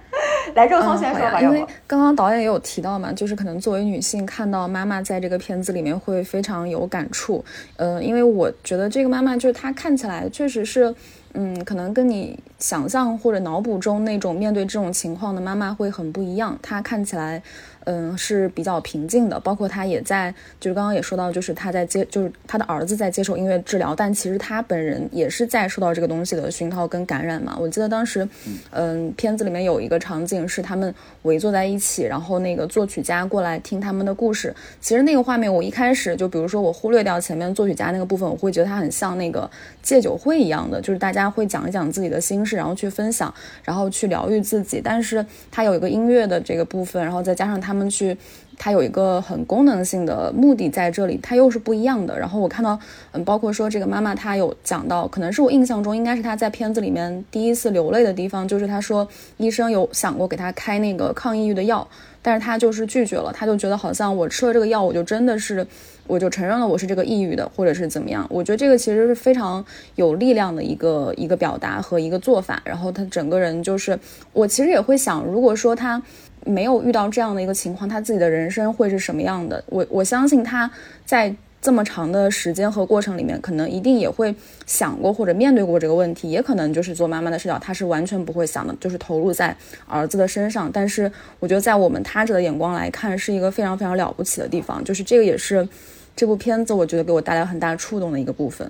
[0.55, 1.41] 来，肉松先说吧。
[1.41, 7.43] 因为刚刚导演也有提到嘛，就是可能作为女性看到妈妈在这个片子里面会非常有感触。
[7.75, 10.95] 呃，因为我觉得这个妈妈就是她看起来确实是，
[11.35, 12.39] 嗯，可能跟你。
[12.57, 16.57] 想象或者脑补中那种面对这种情况的妈妈会很不一样。
[16.61, 17.39] 她看起来，
[17.83, 19.37] 嗯，是比较平静的。
[19.41, 27.57] 包括她也在，就是刚刚也说到，就是她在接，就是她的儿子在接受音乐治疗，但其实她本人也是在受到这个东西的熏陶跟感染嘛。
[27.59, 28.27] 我记得当时，
[28.71, 34.55] 嗯，片子里面有一个场景是他们围坐在一起，然后那个作曲家过来听他们的故事。
[34.79, 39.47] 其实那个画面，我一开始就比如说我忽略掉前面作曲家那个部分，我会觉得他很像那个
[39.85, 42.55] 戒酒会一样的，就是大家会讲一讲自己的心事。
[42.55, 43.31] 然后去分享，
[43.63, 48.17] 然后去疗愈自己，但是它有一个音乐的这个部分，然后再加上他们去，
[48.57, 52.17] 它有一个很功能性的目的在这里，它又是不一样的。
[52.17, 52.79] 然后我看到，
[53.11, 61.87] 嗯，包括说这个妈妈她有讲到，可能是我印象中应该是她在片子里面第一次流泪的地方，就是她说医生有想过给她开那个抗抑郁的药，
[62.21, 65.65] 但是她就是拒绝了，她就觉得好像我吃了这个药，我就真的是。
[66.07, 68.23] 我就承认了我是这个抑郁的，或者是怎么样？
[68.29, 69.65] 我觉得这个其实是非常
[69.95, 72.61] 有力量的一个一个表达和一个做法。
[72.63, 73.97] 然后他整个人就是，
[74.31, 75.99] 我其实也会想，如果说他
[76.45, 79.61] 没有遇到这样的一个情况，他自己的人生会是什么样的？
[79.67, 80.71] 我我相信他
[81.05, 81.35] 在。
[81.61, 84.35] 这么长的时间和过程里面，可能一定也会
[84.67, 90.71] 想过或者面对过这个问题，也可能就是做妈妈的视角，她是完全不会想的，就是投入在儿子的身上。
[90.71, 94.83] 但是我觉得，在我们他者的眼光来看，是一个非常非常了不起的地方。
[94.83, 95.67] 就是这个也是
[96.15, 98.69] 这部片子我觉得给我带来很大触动的一个部分。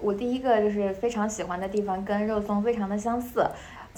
[0.00, 3.46] 我第一个就是非常喜欢的地方，跟肉松非常的相似。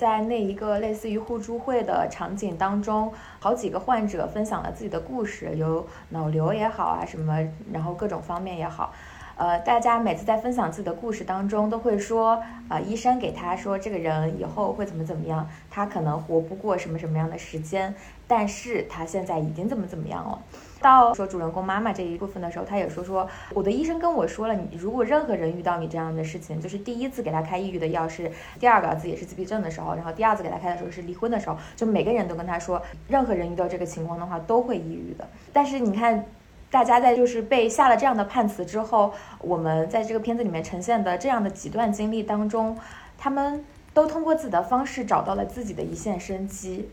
[0.00, 8.94] 在那一个类似于互助会的场景当中，好几个患者分享了自己的故事，有脑瘤也好啊，什么，然后各种方面也好，
[9.36, 17.94] 呃，大家每次在分享自己的故事当中，都会说，呃，医生给他说这个人以后会怎么怎么样，他可能活不过什么什么样的时间，
[18.26, 20.38] 但是他现在已经怎么怎么样了。
[20.80, 35.28] 到说主人公妈妈这一部分的时候，他也说说，我的医生跟我说了，你如果任何人遇到你这样的事情，就是第一次给他开抑郁的药是第二个自己也是自闭症的时候，然后第二次给他开的时候是离婚的时候，就每个人都跟他说，任何人遇到这个情况的话都会抑郁的。
[35.52, 36.24] 但是你看。
[36.72, 42.78] 大家在就是被下了这样的判词之后，我们在这个片子里面呈现的这样的几段经历当中，
[43.18, 46.88] 他们都通过自己的方式找到了自己的一线生机，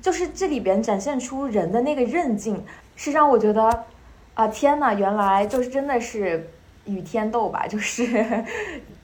[0.00, 2.64] 就是这里边展现出人的那个韧劲，
[2.98, 3.84] 是让我觉得，
[4.34, 6.50] 啊天呐，原来就是真的是
[6.84, 8.44] 与天斗吧，就是，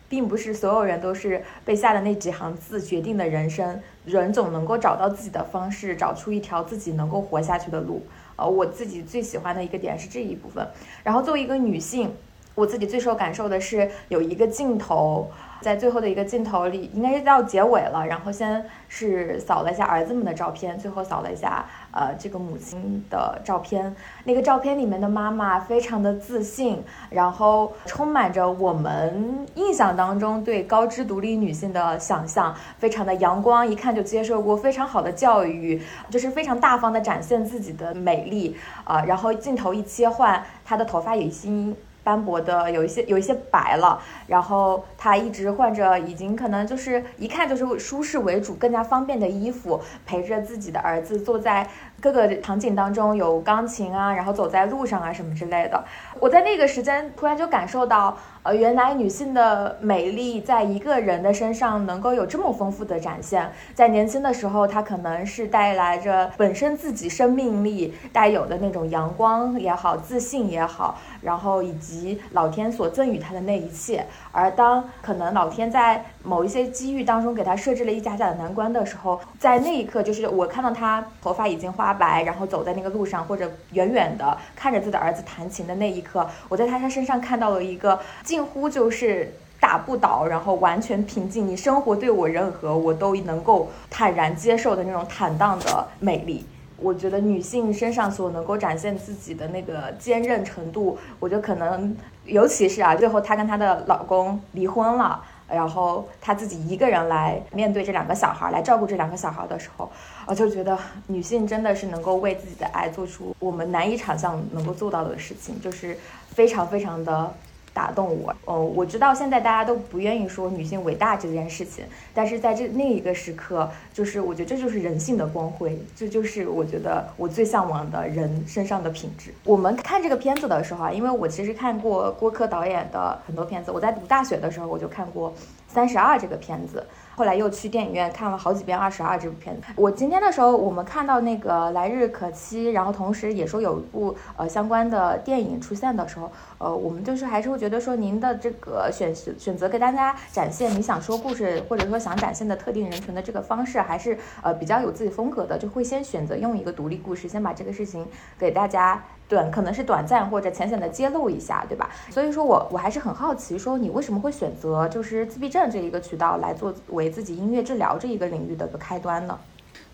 [0.08, 8.04] 并不是所有人都是被下的那几行字决定的人生，人总能够找到自己的方式，找出一条自己能够活下去的路。
[8.34, 10.66] 呃，我自己最喜欢的一个点是这一部分。
[11.04, 12.12] 然后作为一个女性，
[12.54, 15.30] 我自己最受感受的是有一个镜头。
[15.60, 18.04] 在最后的一个镜头里，应该是到结尾了。
[18.06, 23.96] 然后先是扫了一下儿子们的照片，最后扫了一下呃这个母亲的照片。
[24.24, 39.02] 那个照片里面的妈妈非常的自信，然后充满着我们印象当中对高知独立女性的想象，非常的阳光，一看就接受过非常好的教育，就是非常大方的展现自己的美丽啊。
[39.06, 41.74] 然后镜头一切换，她的头发已经。
[42.04, 51.66] 斑驳的有一些有一些白了，然后他一直换着已经可能就是一看就是舒适为主、更加方便的衣服，陪着自己的儿子坐在
[52.00, 55.82] 各个场景当中，有钢琴啊，然后走在路上啊什么之类的。
[56.20, 58.16] 我在那个时间突然就感受到。
[58.44, 63.50] 呃，原来女性的美丽在一个人的身上能够有这么丰富的展现。
[63.74, 74.04] 在年轻的时候，她可能是带来着本身自己生命力带有的那种阳光也好，自信也好，然后以及老天所赠予她的那一切。
[74.30, 88.00] 而当可能老天在某一些机遇当中给他设置了一家家的难关的时候，在那一刻，就是我看到他头发已经花白，然后走在那个路上，或者远远的看着自己的儿子弹琴的那一刻，我在他他身上看到了一个。
[88.24, 91.46] 近乎就是打不倒，然后完全平静。
[91.46, 96.44] 你生活对我任何，我都能够坦然接受的那种坦荡的美丽。
[96.76, 109.90] 我觉得女性身上所能够展现自己的那个坚韧程度，我觉得可能，尤其是啊，最后她跟她的老公离婚了，然后她自己一个人来面对这两个小孩，来照顾这两个小孩的时候，
[110.26, 117.34] 我就觉得女性真的是能够为自己的爱做出我们难以想象能够做到的事情，就是非常非常的。
[117.74, 121.84] 打动我，哦，我知道现在大家都不愿意说女性伟大这件事情，
[122.14, 129.34] 但是在这那一个时刻，就是我觉得这就是人性的光辉，这就是我觉得我最向往的人身上的品质。
[129.44, 135.30] 我们看这个片子的时候啊，因为我其实看过郭柯导演的很多片子，我在读大学的时候我就看过
[135.74, 136.86] 《三十二》这个片子。
[137.16, 139.62] 后来又去电影院看了好几遍《二十二》这部片子。
[139.76, 158.04] 我今天的时候，我们看到那个来日可期，然后同时也说有一部呃相关的电影出现的时候，呃，我们就是还是会觉得说您的这个选选择给大家展现你想说故事或者说想展现的特定人群的这个方式，还是呃比较有自己风格的，就会先选择用一个独立故事，先把这个事情
[158.36, 159.04] 给大家。
[159.28, 161.90] 短可能是短暂或者浅显的揭露一下，对吧？
[162.10, 169.38] 所以说我我还是很好奇，说你为什么会选择就是自闭症这一个渠道来作为自己音乐治疗这一个领域的个开端呢？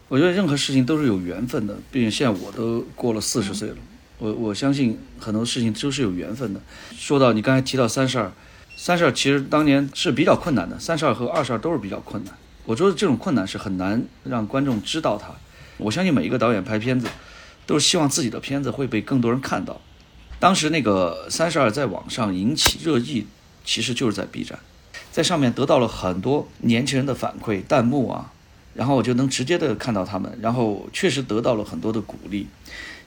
[0.09, 3.77] 我觉得任何事情都是有缘分的，毕竟现在我都过了四十岁了，
[4.19, 6.61] 我我相信很多事情都是有缘分的。
[6.91, 8.33] 说到你刚才提到三十二，
[8.77, 12.35] 三十二其实当年是比较困难的，三十二和二十二都是比较困难。
[12.65, 15.29] 我觉得这种困难是很难让观众知道它。
[15.79, 17.07] 我相信每一个导演拍片子。
[17.71, 19.81] 都是希望自己的片子会被更多人看到。
[20.41, 23.29] 当时那个《三十二》在网上引起热议，
[23.65, 24.59] 其实就是在 B 站，
[25.13, 28.33] 在上面得到了很多年轻人的反馈、弹幕啊，
[28.75, 32.49] 然后我就能直接的看到他们，然后确实得到了很多的鼓励，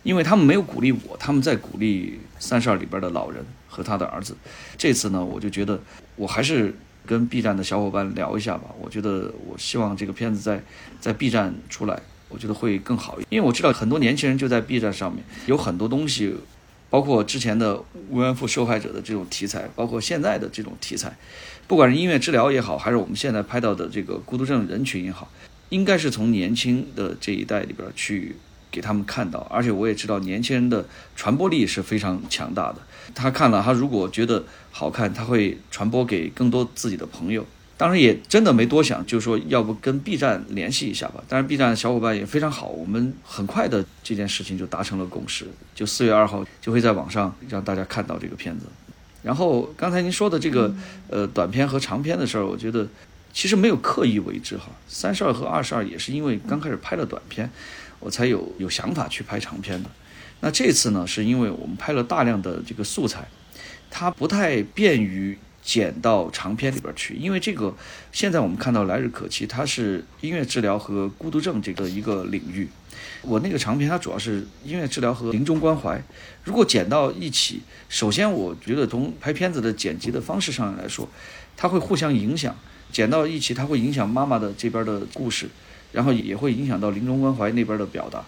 [0.04, 4.38] 因为他们没有鼓励我，他们在鼓励《三十二》里边的老人和他的儿子。
[4.78, 5.78] 这次呢，我就觉得
[6.16, 6.74] 我还是
[7.06, 10.64] 跟 B 站的小伙伴聊一下吧，我觉得我希望这个片子在
[11.02, 12.02] 在 B 站出来。
[12.34, 16.34] 我觉得会更好一点，因为我知道很多年轻人就在 B 站上面有很多东西，
[16.90, 17.80] 包括之前的
[18.10, 21.16] 慰安妇受害者的这种题材，包括现在的这种题材，
[21.68, 25.32] 不管是音乐治疗也好，还是我们现在拍到的这个孤独症人群也好，
[25.70, 28.36] 应该是从年轻的这一代里边去
[28.72, 29.40] 给他们看到。
[29.52, 32.78] 而且我也知道年轻人的传播力是非常强大的，
[33.14, 37.46] 他看了，他如果觉得好看，他会传播给更多自己的朋友。
[37.84, 41.22] 当时也真的没多想，就说要不跟 B 站联系一下吧。
[41.28, 48.68] 当然 B 站的小伙伴也非常好，我们很快的这件事情就达成了共识，就四月二号就会在网上让大家看到这个片子。
[49.22, 50.74] 然后刚才您说的这个
[51.10, 52.88] 呃短片和长片的事儿，我觉得
[53.34, 54.70] 其实没有刻意为之哈。
[54.88, 57.50] 三十二和二十二也是因为刚开始拍了短片，
[58.00, 59.90] 我才有有想法去拍长片的。
[60.40, 63.28] 那这次呢，是因为我们拍了大量的这个素材，
[63.92, 67.74] 它不太便于剪到长片里边去，因为这个
[68.12, 72.68] 现在我们看到来日可期，它是音乐治疗和孤独症这个一个领域。
[73.22, 76.02] 我那个长片它主要是音乐治疗和临终关怀，
[76.44, 81.08] 如果剪到一起，首先我觉得从拍片子的剪辑的方式上来说，
[81.56, 82.54] 它会互相影响，
[82.92, 85.50] 剪到一起它会影响妈妈的这边的故事，
[85.94, 88.26] 然后也会影响到临终关怀那边的表达。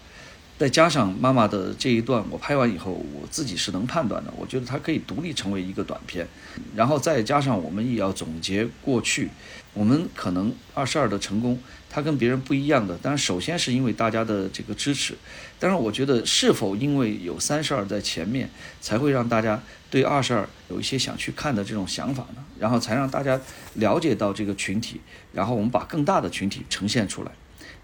[0.58, 4.32] 再加上妈妈的这一段，我拍完以后，我自己是能判断的。
[4.38, 6.26] 我觉得它可以独立成为一个短片，
[6.74, 9.28] 然后再加上我们也要总结过去，
[9.74, 12.96] 我们可能二十二的成功，它跟别人不一样的。
[12.96, 15.14] 当然，首先是因为大家的这个支持，
[15.58, 18.48] 但是，我觉得是否因为有三十二在前面，
[18.80, 22.42] 才会让大家对二十二有一些想去看的这种想法呢？
[22.58, 23.38] 然后才让大家
[23.74, 25.02] 了解到这个群体，
[25.34, 27.30] 然后我们把更大的群体呈现出来。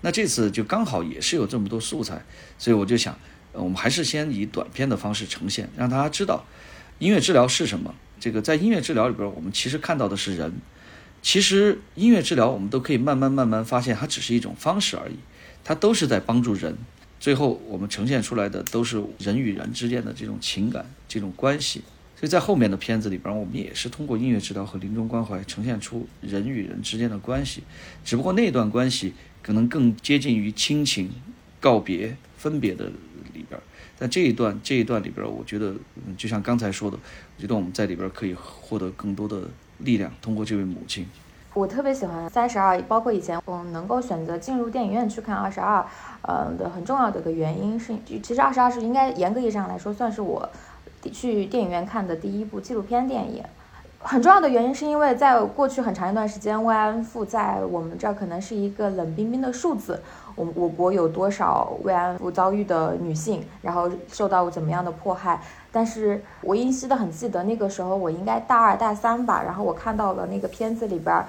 [0.02, 2.22] 那这次就刚好也是有这么多素材，
[2.58, 3.18] 所以我就想，
[3.52, 6.44] 我们还是先以短片的方式呈现，让大家知道
[6.98, 7.94] 音乐治疗是什么。
[8.20, 10.52] 这个在音乐治疗里边，我们其实看到的是人。
[11.22, 15.14] 其实音乐治疗我们都可以慢慢慢慢发现，它只是一种方式而已，
[15.64, 16.76] 它都是在帮助人。
[17.20, 21.82] 最后我们呈现出来的都是人与人之间的这种情感、这种关系。
[22.22, 27.64] 所以在后面的片子里边，我们也是通过音乐治疗和临终关怀呈现出人与人之间的关系，
[28.04, 29.12] 只不过那段关系。
[29.42, 31.10] 可能更接近于亲情、
[31.58, 32.84] 告别、分别的
[33.34, 33.60] 里边，
[33.98, 35.74] 但这一段这一段里边，我觉得
[36.16, 36.96] 就像刚才说的，
[37.36, 39.48] 我觉得我们在里边可以获得更多的
[39.78, 40.12] 力量。
[40.22, 41.08] 通过这位母亲，
[41.54, 45.84] 我特别喜欢三十二，包括以前我能够选择进入电影院去看二十二，
[46.28, 47.92] 嗯的很重要的一个原因是，
[48.22, 50.48] 其实二十二是应该严格意义上来说算是我
[51.10, 53.42] 去电影院看的第一部纪录片电影。
[54.04, 60.02] 很重要的原因是因为在过去很长一段时间，慰安妇在我们这儿可能是一个冷冰冰的数字。
[60.34, 65.40] 我我国有多少慰安妇遭遇的女性，然后受到怎么样的迫害？
[65.70, 71.24] 但是我依稀的很记得那个时候，我应该大二大三吧，然后我看到了那个片子里边。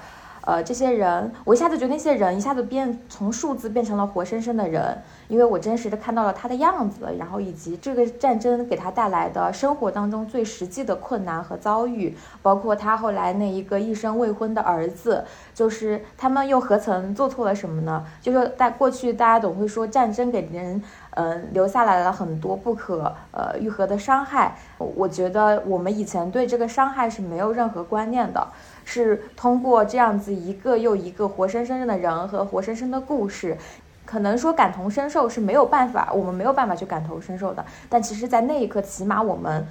[0.46, 15.24] 呃，这些人，我一下子觉得那些人一下子变从数字变成了活生生的人，因为我真实的看到了他的样子，然后以及这个战争给他带来的生活当中最实际的困难和遭遇，包括他后来那一个一生未婚的儿子，
[15.54, 18.04] 就是他们又何曾做错了什么呢？
[18.20, 20.82] 就是在过去大家总会说战争给人，
[21.12, 28.46] 嗯，留下来了很多不可呃愈合的伤害，我觉得我们以前对这个伤害是没有任何观念的。
[28.84, 33.56] 是通过这样子一个又一个活生生的人和活生生的故事，
[34.04, 37.64] 可能说感同身受是没有办法，我们没有办法去感同身受的。
[37.88, 39.66] 但其实，在那一刻，起码我们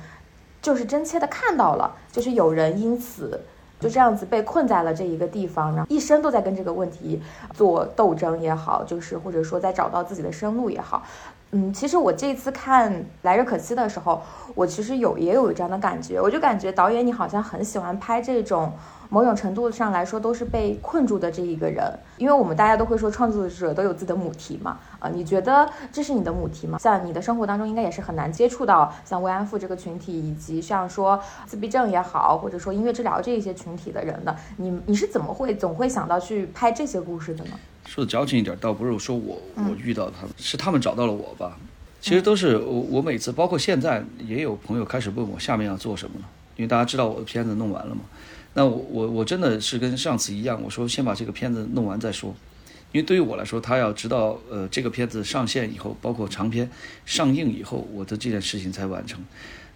[0.62, 3.40] 就是真切的看到了，就是有人因此
[3.80, 7.22] 就这样子被困在了这一个地方，然后一生都在跟这个问题
[7.54, 11.04] 做斗争也好，就是或者说在找到自己的生路也好。
[11.56, 12.92] 嗯，其实我这次看
[13.22, 14.22] 《来日可期》的时候，
[14.56, 18.74] 我其实有也有这样的感觉，我就感觉导演你好像很喜欢拍这种。
[19.10, 21.84] 某种程度上来说，都是被困住的这一个人，
[22.18, 24.80] 因为我们大家都会说创作者都有自己的母题嘛。
[24.98, 26.80] 啊，你觉得这是你的母题吗？
[26.80, 34.36] 像你的生活当中，应该也是很难接触到像慰安妇这个群体，以及像说自闭症也好，或者说音乐治疗这一些群体的人的。
[34.58, 37.52] 你你是怎么会总会想到去拍这些故事的呢？
[37.94, 41.60] 说的矫情一点，倒不是说我我遇到他们，是他们找到了我吧。
[42.02, 46.28] 其实都是我我每次，包括现在也有朋友开始问我下面要做什么了？
[46.56, 48.02] 因为大家知道我的片子弄完了嘛。
[48.56, 52.36] 那我我我真的是跟上次一样，我说先把这个片子弄完再说，
[52.92, 56.68] 因为对于我来说，他要直到呃这个片子上线以后，包括长片
[57.06, 59.24] 上映以后，我的这件事情才完成。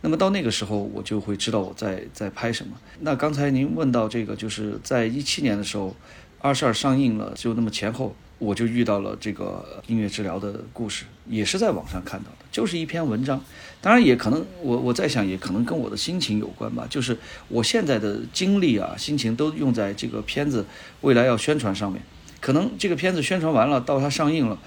[0.02, 2.74] 那么到那个时候，我就会知道我在在拍什么。
[3.02, 5.96] 那刚才您问到这个，就是在一七年的时候，
[6.40, 8.16] 二十二上映了，就那么前后。
[8.40, 13.42] 我就遇到了这个音乐治疗的故事，也是在网上看到的，就是一篇文章。
[13.82, 16.86] 当然，也可能我我在想，也可能跟我的心情有关吧。
[16.88, 17.18] 就是
[17.48, 20.64] 我现在的精力啊、心情都用在这个片子
[21.02, 22.00] 未来要宣传上面。
[22.40, 24.60] 可能这个片子宣传完了，到它上映了，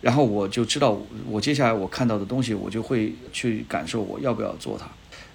[0.00, 4.88] 然后我就知道我接下来我看到的东西，我就会去感受我要不要做它。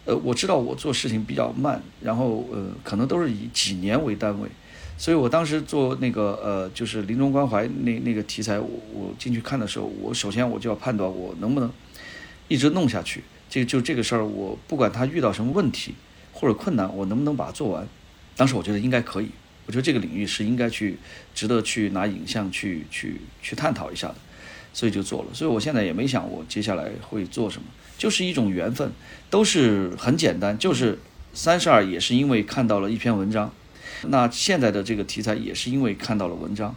[0.04, 4.50] 呃，我知道我做事情比较慢，然后呃，可能都是以几年为单位。
[4.98, 11.72] 所以我当时做那个呃，就是临终关怀那那个题材，我我进去看的时候，我首先我就要判断我能不能
[12.48, 13.24] 一直弄下去。
[13.48, 15.94] 这就这个事儿，我不管他遇到什么问题
[16.34, 17.88] 或者困难，我能不能把它做完？
[18.36, 19.30] 当时我觉得应该可以，
[19.68, 20.98] 我觉得这个领域是应该去
[21.36, 24.16] 值得去拿影像去去去探讨一下的，
[24.74, 25.28] 所以就做了。
[25.32, 27.68] 所以我现在也没想我接下来会做什么，
[27.98, 28.92] 就是一种缘分，
[29.30, 30.98] 都是很简单，就是。
[31.34, 33.54] 三十二也是因为看到了一篇文章，
[34.04, 36.76] 那现在的这个题材也是因为看到了文章。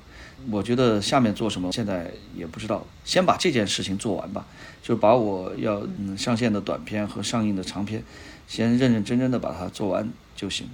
[0.50, 4.46] 我觉得下面做什么现在也不知道，先把这件事情做完吧，
[4.82, 8.02] 就把我要嗯上线的短片和上映的长片，
[8.48, 10.66] 先认认真真的把它做完就行。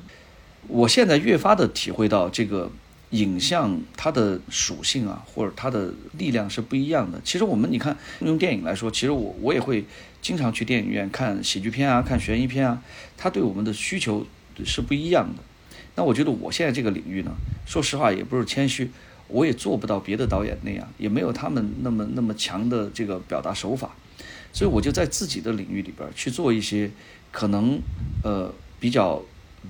[0.68, 2.70] 我现在越发的体会到这个
[3.10, 7.20] 影像它的属性啊，或者它的力量是不一样的。
[7.24, 9.84] 其实我们你看用电影来说，其实我我也会
[10.22, 12.80] 经常去电影院看喜剧片啊，看悬疑片啊，
[13.16, 14.24] 它对我们的需求
[14.64, 15.42] 是不一样的。
[15.96, 17.32] 那我觉得我现在这个领域呢，
[17.66, 18.90] 说实话也不是谦虚。
[19.28, 23.90] 我也做不到别的导演那样，也没有他们那么那么强的这个表达手法，
[24.52, 26.88] 所以我就在自己的领域里边去做一些
[27.32, 27.80] 可能
[28.22, 29.20] 呃比较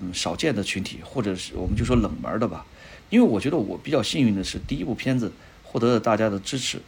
[0.02, 2.66] 嗯少见的群体，或者是我们就说冷门的吧。
[3.08, 6.78] 因为我觉得我比较幸运的是，第一部片子获得了大家的支持，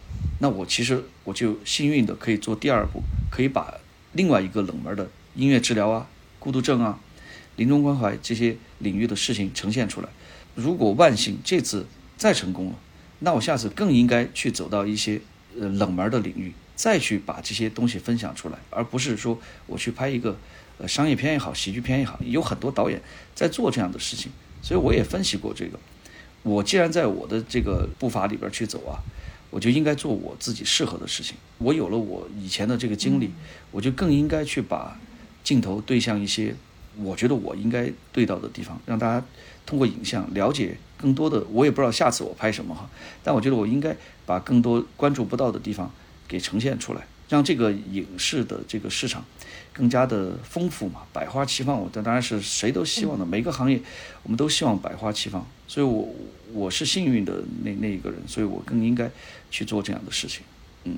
[0.41, 3.73] 那我其实我就幸运的可以做第二部，可以把
[4.13, 6.07] 另外一个冷门的音乐治疗啊、
[6.39, 7.01] 孤独症啊、
[7.59, 10.09] 临终关怀这些领域的事情呈现出来。
[10.55, 11.85] 如果万幸这次。
[12.19, 12.75] 再成功了，
[13.21, 15.21] 那我下次更应该去走到一些
[15.57, 19.39] 呃冷门的领域，再去把这些东西分享出来，而不是说
[19.69, 20.37] 我去拍一个
[20.79, 23.01] 呃商业片也好，喜剧片也好，有很多导演
[23.37, 25.79] 在做这样的事情，所以我也分析过这个。
[26.43, 28.99] 我既然在我的这个步伐里边去走啊，
[29.51, 31.37] 我就应该做我自己适合的事情。
[31.59, 33.31] 我有了我以前的这个经历，
[33.71, 34.99] 我就更应该去把
[35.45, 36.57] 镜头对向一些
[37.03, 39.25] 我觉得我应该对到的地方，让大家
[39.65, 40.77] 通过影像了解。
[41.01, 42.91] 更多的我也不知道下次我拍什么哈，
[43.23, 43.97] 但我觉得我应该
[44.27, 45.89] 把更多关注不到的地方
[46.27, 49.25] 给呈现出来，让这个影视的这个市场
[49.73, 51.81] 更加的丰富嘛，百花齐放。
[51.81, 53.81] 我这当然是谁都希望的，每个行业
[54.25, 55.47] 我们都希望百花齐放。
[55.69, 56.13] 所以我
[56.53, 59.09] 我是幸运的那那一个人，所以我更应该
[59.53, 60.43] 去做这样的事情，
[60.83, 60.97] 嗯。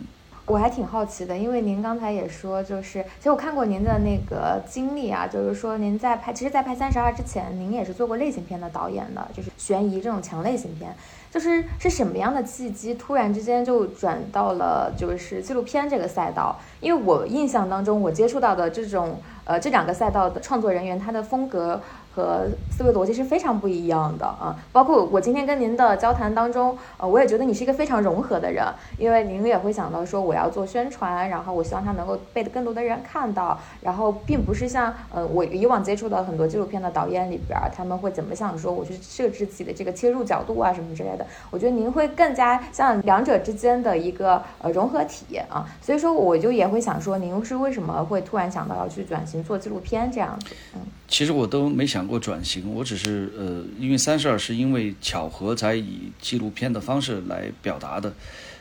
[0.51, 10.93] 我还挺好奇的，因为您刚才也说，就是其实我看过您的那个经历啊，就是说您在拍，其实，在拍《三十二》之前，您也是做过类型片的导演的，就是悬疑这种强类型片。
[11.31, 16.59] 就是是什么样的契机，突然之间就转到了就是纪录片这个赛道？
[16.81, 21.81] 因为我印象当中，我接触到的这种呃这两个赛道的创作人员，他的风格。
[22.15, 24.57] 和思维逻辑是非常不一样的啊！
[24.73, 28.67] 包括我今天跟您的交谈当中，呃，我也觉得你是一个非常融合的人，
[28.99, 41.25] 因为您也会想到说我要做宣传，然后我希望它能够被更多的人看到，然后并不是像呃我以往接触到很多纪录片的导演里边，他们会怎么想说我去设置自己的这个切入角度啊什么之类的。
[41.51, 50.57] 我觉得您会更加像两者之间的一个呃融合体啊，所以说我就也会想说，您是为什么会突然想到要去转型做纪录片这样子？
[50.75, 50.81] 嗯。
[51.11, 58.15] 其实我都没想过转型，我只是呃，因为三十二是因为巧合才以纪录片的方式来表达的。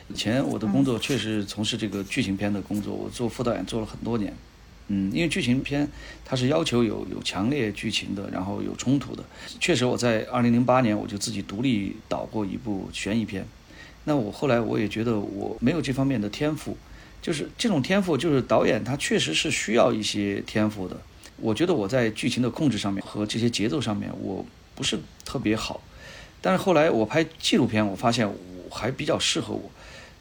[0.08, 4.34] 以前我的工作确实从事这个剧情片的工作，我做副导演做了很多年。
[4.88, 5.88] 嗯，因为剧情片
[6.24, 9.22] 它是要求有有强烈剧情的，然后有冲突的。
[9.60, 13.46] 确实我在二零零八年我就自己独立导过一部悬疑片。
[14.02, 16.76] 那我后来我也觉得我没有这方面的天赋，
[17.22, 21.00] 就是这种天赋就是导演他确实是需要一些天赋的。
[21.40, 25.82] 我觉得我在剧情的控制上面和这些节奏上面我不是特别好，
[26.40, 29.70] 但是后来我拍纪录片，我发现我还比较适合我。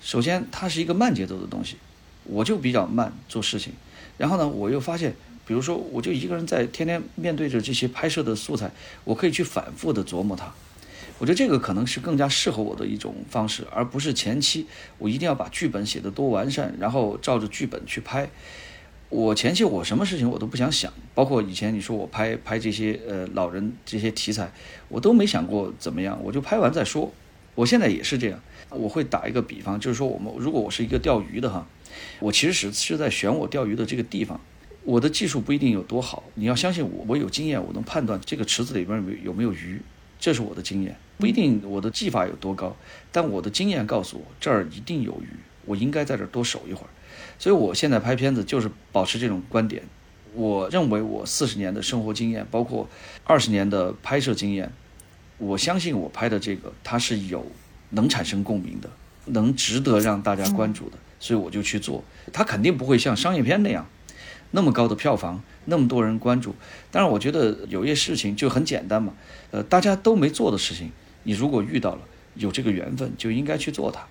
[0.01, 1.75] 首先，它是一个慢节奏的东西，
[2.23, 3.73] 我就比较慢做事情。
[4.17, 5.13] 然后呢，我又发现，
[5.45, 8.71] 比如说，我就一个人在天天面对着这些拍摄的素材，
[9.03, 10.53] 我可以去反复的琢磨它。
[11.17, 14.67] 我觉得这个可能是更加适合我的一种方式，而不是前期
[14.97, 18.29] 我一定要把剧本写得多完善，然后照着剧本去拍。
[19.09, 24.51] 我前期我什么事情我都不想想，包括以前你说我拍拍这些呃老人这些题材，
[24.87, 27.11] 我都没想过怎么样，我就拍完再说。
[27.55, 28.39] 我现在也是这样，
[28.69, 31.67] 我会打一个比方，就是说我们如果我是一个钓鱼的哈，
[32.19, 34.39] 我其实是是在选我钓鱼的这个地方，
[34.83, 39.81] 我的技术不一定有多好，你要相信我，我有经验，我能判断这个池子里边有有没有鱼，
[40.19, 42.75] 这是我的经验，不一定我的技法有多高，
[43.11, 45.29] 但我的经验告诉我这儿一定有鱼，
[45.69, 46.89] 我应该在这儿多守一会儿。
[47.37, 49.83] 所以，我现在拍片子就是保持这种观点。
[50.33, 52.89] 我认为我四十年的生活经验，包括
[53.23, 54.71] 二十年的拍摄经验，
[55.37, 57.45] 我相信我拍的这个它是有
[57.91, 58.89] 能产生共鸣的，
[59.25, 62.03] 能值得让大家关注的，所以我就去做。
[62.33, 63.87] 它肯定不会像商业片那样
[64.51, 66.55] 那么高的票房，那么多人关注。
[66.91, 69.13] 但是我觉得有些事情就很简单嘛，
[69.51, 70.91] 呃，大家都没做的事情，
[71.23, 72.01] 你如果遇到了
[72.35, 74.05] 有这个缘分，就应该去做它。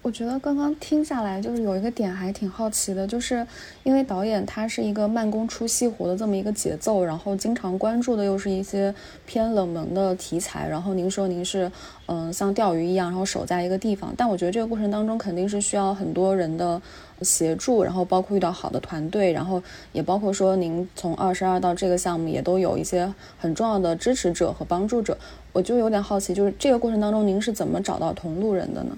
[0.00, 3.46] 我觉得刚刚听下来，就是有一个点还挺好奇的，就是
[3.82, 8.94] 因为导演他是一个慢工出细活的这么一个节奏，然后经常关注的又是一些
[9.26, 10.66] 偏冷门的题材。
[10.66, 11.70] 然后您说您是
[12.06, 16.80] 嗯像钓鱼一样，然后守在一个地方，但我觉得这个过程当中肯定是需要很多人的
[17.20, 25.18] 协助，然后包括遇到好的团队，然后也包括说您从二十二到这个项目也都有一些很重要的支持者和帮助者。
[25.52, 28.96] 我就有点好奇，就是这个过程当中您是怎么找到同路人的呢？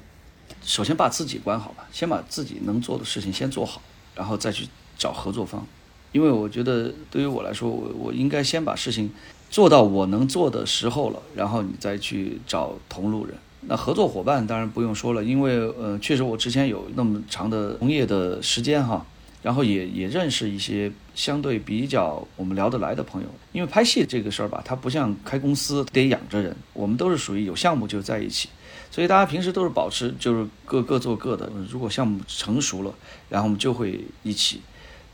[0.65, 3.81] 首先把自己管好吧，先把自己能做的事情先做好，
[4.15, 5.67] 然后再去找合作方。
[6.13, 9.11] 因为我觉得对于我来说，我我应该先把事情
[9.49, 13.35] 做到我能做的时候了，然后你再去找同路人。
[13.63, 19.05] 那合作伙伴当然不用说了，因为呃，确实我之前有那么长的从业的时间哈，
[19.43, 23.29] 然后也也认识一些相对比较我们聊得来的朋友。
[23.53, 28.49] 因为拍戏这个事儿吧，它不像开公司得养着人，我们都是属于有项目就在一起。
[28.91, 31.51] 所以大家平时都是保持就是各各做各的。
[31.71, 32.93] 如果项目成熟了，
[33.29, 34.63] 然后我们就会一起，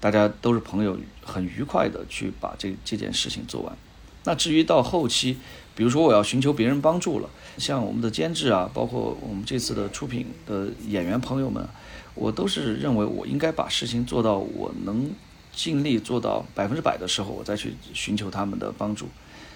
[0.01, 3.77] 大家都是朋友，很愉快的去把这这件事情做完。
[4.25, 5.37] 那至于到后期，
[5.75, 11.69] 比如说我要寻求别人帮助了，像我们的监制啊，包括我们这次的出品的演员朋友们，
[12.15, 15.11] 我都是认为我应该把事情做到我能
[15.53, 19.07] 尽力做到百分之百的时候，我再去寻求他们的帮助。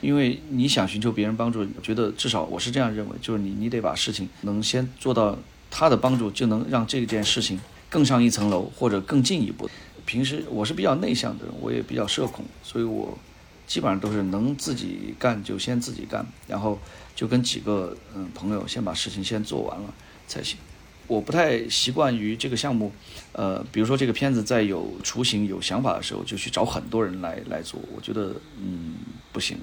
[0.00, 5.38] 因为你想寻求别人帮助，我觉得至少我是这样认为，就是你你得把事情能先做到
[5.70, 9.68] 他的帮助，就能让这件事情更上一层楼或者更进一步。
[10.06, 13.16] 平时我是比较内向的人，我也比较社恐，所以我
[13.66, 16.78] 基本上都是能自己干就先自己干，然后
[17.14, 19.94] 就跟几个嗯朋友先把事情先做完了
[20.26, 20.58] 才行。
[21.06, 22.90] 我不太习惯于这个项目，
[23.32, 28.94] 呃，比如说这个片子在有雏形、有想法的时候就去找很多人来来做，我觉得嗯
[29.32, 29.58] 不行。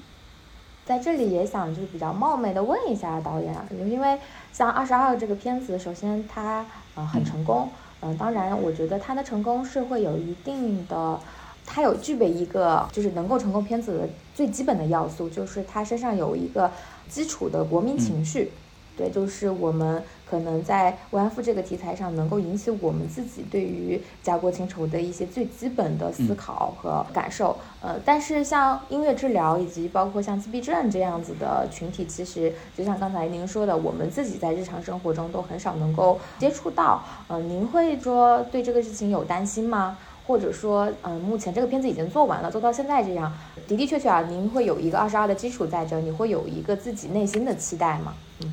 [0.88, 3.54] 在这里也想就是比较冒昧的问一下导演，
[3.86, 4.18] 因为
[4.54, 6.64] 像二十二这个片子，首先它
[6.94, 7.68] 呃很成功，
[8.00, 11.20] 嗯，当然我觉得它的成功是会有一定的，
[11.66, 16.70] 它有具备一个就是能够成功片子的最基本的要素，就是它身上有一个
[17.06, 18.50] 基础的国民情绪。
[18.96, 27.56] 对，就是我们可能在慰安妇这个题材上，能够引起我们自己对于家国情仇的一些最基本的思考和感受。
[27.80, 37.02] 呃，但是像音乐治疗以及包括像自闭症这样子的群体，其实就像刚才您说的，我们自己在日常生活中都很少能够接触到。
[37.28, 39.96] 呃，您会说对这个事情有担心吗？
[40.26, 43.32] 或者说，嗯，目前这个片子已经做完了，做到现在这样，
[43.66, 48.12] 的的确确啊，您会有一个二十二的基础在这，你会有一个自己内心的期待吗？
[48.42, 48.52] 嗯。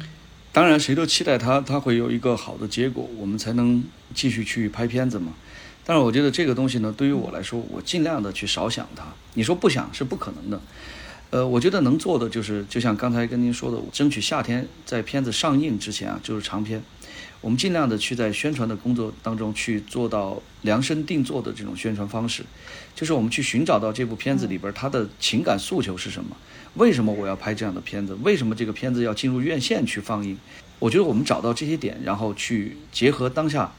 [0.55, 3.83] 当然，谁都期待他他会有一个好的结果，我们才能
[4.13, 5.33] 继续去拍片子嘛。
[5.85, 9.03] 但是我觉得这个东西呢，对于我来说，我尽量的去少想它。
[9.33, 10.61] 你说不想是不可能的。
[11.31, 16.81] 呃，我觉得能做的就是，就像刚才跟您说的，争取夏天在片子上映之前啊，就是长片，
[17.41, 22.43] 我们尽量的去在宣传的工作当中去做到量身定做的这种宣传方式，
[22.95, 26.36] 就是我们去寻找到这部片子里边它的情感诉求是什么。
[26.76, 28.18] 为什么我要拍这样的片子？
[28.24, 30.38] 为什么这个片子要进入院线去放映？
[30.80, 33.72] 我觉得我们找到这些点，然后去结合当下，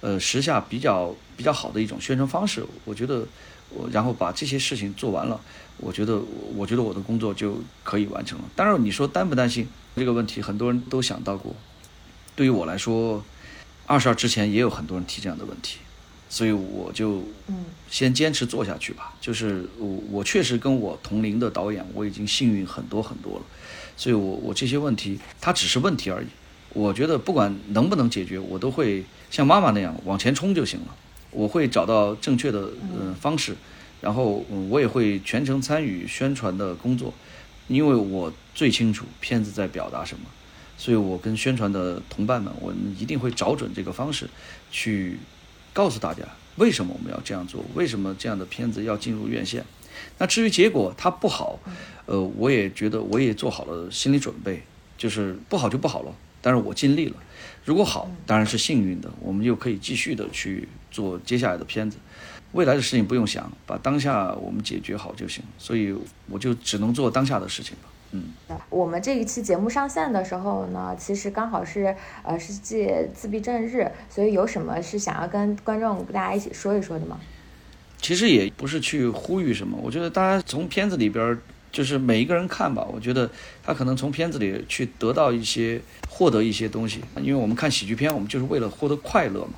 [0.00, 3.24] 呃，时下比较比较好的一种宣传方式，我觉得
[3.68, 5.40] 我然后把这些事情做完了，
[5.76, 6.20] 我觉得
[6.56, 8.44] 我觉得我的工作就可以完成了。
[8.56, 11.54] 当然，你说担不担心这个问题，很多人都想到过。
[12.40, 13.22] 对于我来说，
[13.84, 15.76] 二十二之前也有很多人提这样的问题。
[16.30, 19.12] 所以我就嗯，先坚持做下去吧。
[19.20, 23.44] 就是我我确实跟我同龄的导演，我已经幸运很多很多了。
[23.94, 26.28] 所以我我这些问题，它只是问题而已。
[26.72, 30.96] 我觉得不管能不能解决，我都会像妈妈那样往前冲就行了。
[31.30, 33.54] 我会找到正确的嗯方式，
[34.00, 37.12] 然后我也会全程参与宣传的工作，
[37.68, 40.24] 因为我最清楚片子在表达什么。
[40.80, 44.26] 所以我跟宣传的同伴们，我们一定会找准这个方式
[44.70, 45.18] 去。
[45.72, 46.24] 告诉大家
[46.56, 47.64] 为什么我们要这样做？
[47.74, 49.64] 为什么这样的片子要进入院线？
[50.18, 51.60] 那至于结果它不好，
[52.06, 54.64] 呃，我也觉得我也做好了心理准备，
[54.98, 56.12] 就是不好就不好了。
[56.42, 57.16] 但是我尽力了。
[57.64, 61.98] 如果好，当然是幸运的，我们就可以继续的去做接下来的片子。
[62.50, 65.44] 未来的事情不用想，把当下我们解决好就行。
[65.56, 65.94] 所以
[66.28, 67.89] 我就只能做当下的事情了。
[68.12, 68.24] 嗯，
[68.68, 71.94] 我们这一期节目上线的时候呢，其实刚好是
[72.24, 77.20] 呃世界自闭症日，所以有什么是想要跟观众大家一起说一说的吗？
[77.98, 81.38] 其实也不是去呼吁什么，我觉得大家从片子里边，
[81.70, 83.30] 就是每一个人看吧，我觉得
[83.62, 89.52] 他可能从片子里去得到一些、获得一些东西，因为我们看喜剧片，我们就是为了获得快乐嘛。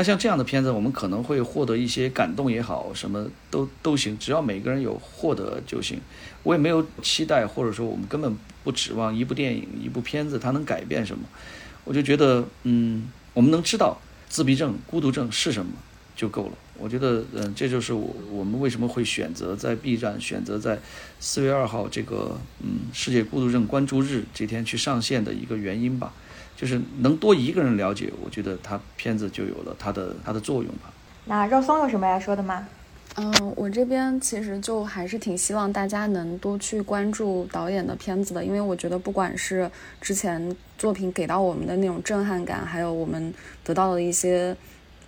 [0.00, 6.00] 那像这样的片子，我们可能会获得一些感动也好，什么都都行，只要每个人有获得就行。
[6.42, 8.34] 我也没有期待，或者说我们根本
[8.64, 11.24] 不指望一部电影、一部片子它能改变什么。
[11.84, 15.72] 我就觉得，嗯，我们能知道自闭症、孤独症是什么
[16.16, 16.52] 就够了。
[16.78, 20.78] 我觉得，嗯，这就是我我们为什么会选择在 B 站，选择在
[21.18, 26.14] 四月二号这个嗯世界孤独症关注日这天去上线的一个原因吧。
[26.60, 30.92] 就是能多一个人了解，我觉得他片子就有了它的它的作用吧。
[31.24, 32.68] 那肉松有什么要说的吗？
[33.16, 39.70] 嗯，我这边其实就还是挺希望大家能多去关注导演的片子的，因为我觉得不管是
[40.02, 43.32] 之前作品给到我们的那种震撼感，还有我们
[43.64, 44.54] 得到的一些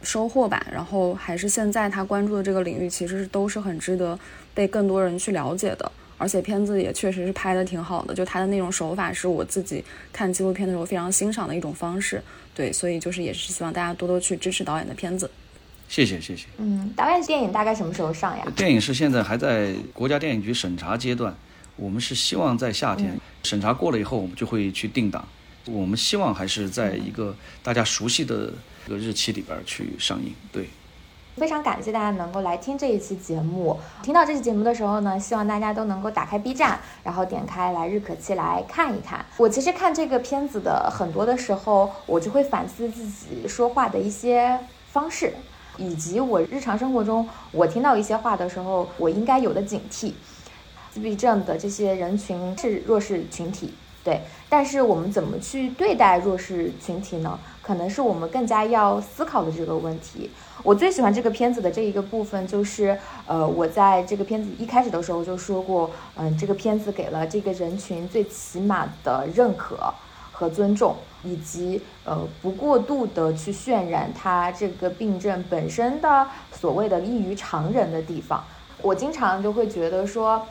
[0.03, 4.19] 收获吧，然后还是现在他关注的这个领域，其实都是很值得
[4.55, 5.93] 被更多人去了解的。
[6.19, 12.23] 而且片子也确实是拍的挺好的，就他的那种手法是我自己看纪录片的时候非常欣赏的一种方式。
[12.55, 15.31] 对，所以就是也是希望大家多多去支持导演的片子。
[15.89, 16.47] 谢谢谢谢。
[16.59, 18.45] 嗯，导演电影大概什么时候上呀？
[18.55, 21.35] 电影是现在还在国家电影局审查阶段，
[21.77, 25.27] 我们是希望在夏天审查过了以后，我们就会去定档。
[25.67, 28.53] 我们希望还是在一个大家熟悉的
[28.89, 30.35] 个日期里边去上映。
[30.51, 30.69] 对。
[31.37, 33.79] 非常感谢大家能够来听这一期节目。
[34.03, 39.25] 听到这期节目的时候呢，希望大家都能够打开 B 站，然后点开来日可期来看一看。
[39.39, 44.59] 我其实看这个片子的很多的时候，我就会反思自己说话的一些
[44.91, 45.33] 方式，
[45.79, 50.13] 以及我日常生活中我听到一些话的时候，我应该有的警惕。
[50.93, 53.73] 自闭症的这些人群是弱势群体，
[54.05, 54.21] 对，
[54.51, 57.39] 但是我们怎么去对待弱势群体呢？
[57.63, 60.31] 可能是我们更加要思考的这个问题。
[60.63, 69.93] 我最喜欢这个片子的这一个部分，就是呃，我在这个片子一开始的时候就说过，嗯，这个片子给了这个人群最起码的认可
[70.31, 70.95] 和尊重，
[71.25, 78.45] 以及呃不过度的去渲染他这个病症本身的所谓的异于常人的地方。
[78.81, 80.47] 我经常就会觉得说，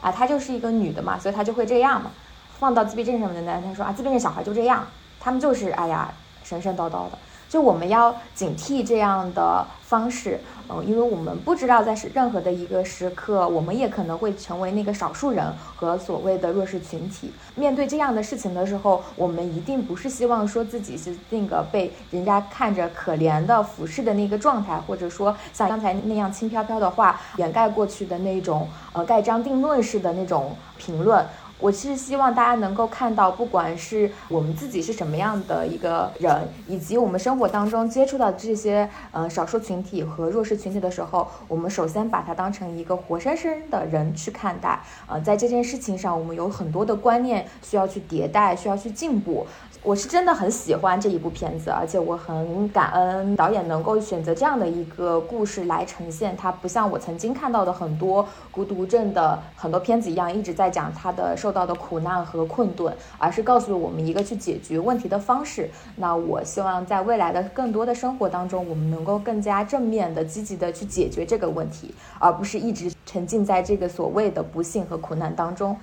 [0.00, 2.10] 啊，她就是一个女的嘛，所以她就会这样嘛。
[2.58, 4.86] 放到自闭症上面的男生说啊，自闭症小孩就这样，
[5.20, 6.12] 他们就是哎呀
[6.48, 7.18] 神神叨叨的。
[7.48, 10.38] 就我们要警惕这样的方式，
[10.68, 17.32] 嗯，因为我们不知道在任何的一个时刻，我们也可能会成为那个少数人和所谓的弱势群体。
[17.54, 31.24] 面对这样的事情的时候，我们一定不是希望说自己是那个被人家看着可怜的俯视的那个状态，或者说像刚才那样轻飘飘的话掩盖过去的那种呃盖章定论式的那种评论。
[31.60, 44.80] 我其实希望大家能够看到，不管是我们自己是什么样的一个人，以及我们生活当中接触到这些呃少数群体和弱势群体的时候，我们首先把它当成一个活生生的人去看待。
[45.06, 49.46] 呃，在这件事情上，我们有很多的观念需要去迭代，需要去进步。
[49.88, 56.36] 我是真的很喜欢这一部片子，而且我很感恩导演能够选择这样的一个故事来呈现。
[56.36, 65.70] 它不像我曾经看到的很多孤独症的很多片子一样，一直在讲他的受到的苦难和困顿，而是告诉了我们一个去解决问题的方式。
[65.96, 75.74] 那我希望在未来的更多的生活当中，我们能够更加正面的、积极的去解决这个问题，而不是一直沉浸在这个所谓的不幸和苦难当中。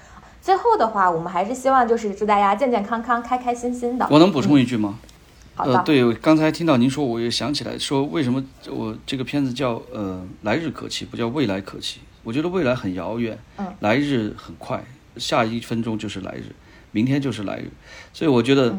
[0.45, 4.07] 最后的话，我们还是希望就是祝大家健健康康、开开心心的。
[4.11, 4.99] 我能补充一句吗？
[5.55, 5.73] 好的。
[5.73, 11.97] 呃，对，刚才听到您说，我也想起来，说为什么我这个片子叫呃来日可期，不叫未来可期？
[12.21, 14.85] 我觉得未来很遥远，嗯，来日很快，
[15.17, 16.53] 下一分钟就是来日，
[16.91, 17.71] 明天就是来日，
[18.13, 18.77] 所以我觉得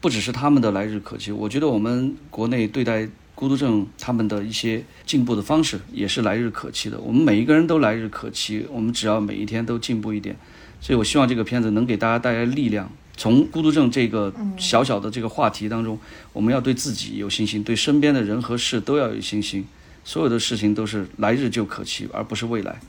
[0.00, 7.00] 不只是他们的来日可期，我觉得我们国内对待孤独症他们的一些进步的方式也是来日可期的。
[7.00, 10.36] 我们每一个人都来日可期，我们只要每一天都进步一点。
[10.82, 12.90] 所以，我希望这个片子能给大家带来力量。
[13.16, 15.96] 从孤独症这个小小的这个话题当中，
[16.32, 19.64] 我们要对自己有信心，对身边的人和事都要有信心。
[20.04, 22.80] 所有的事情都是来日就可期，而不是未来。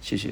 [0.00, 0.30] 谢谢。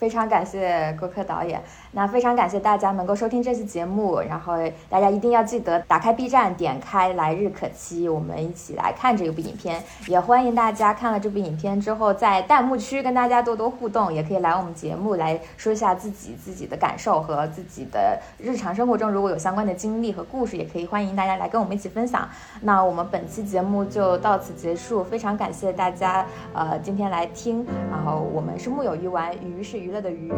[0.00, 1.62] 非常感谢郭柯导演，
[1.94, 4.54] 那非常感谢大家能够收听这期节目，然后
[4.88, 9.82] 大家一定要记得打开 B 站，点开来日可期，我们一起来看这部影片。
[10.08, 22.26] 也欢迎大家看了这部影片之后，在弹幕区跟大家多多互动，也可以来我们节目来说一下自己自己的感受和自己的日常生活中如果有相关的经历和故事，也可以欢迎大家来跟我们一起分享。
[22.62, 30.32] 那我们本期节目就到此结束，非常感谢大家呃今天来听，然后我们是木有鱼丸，鱼是娱乐的鱼。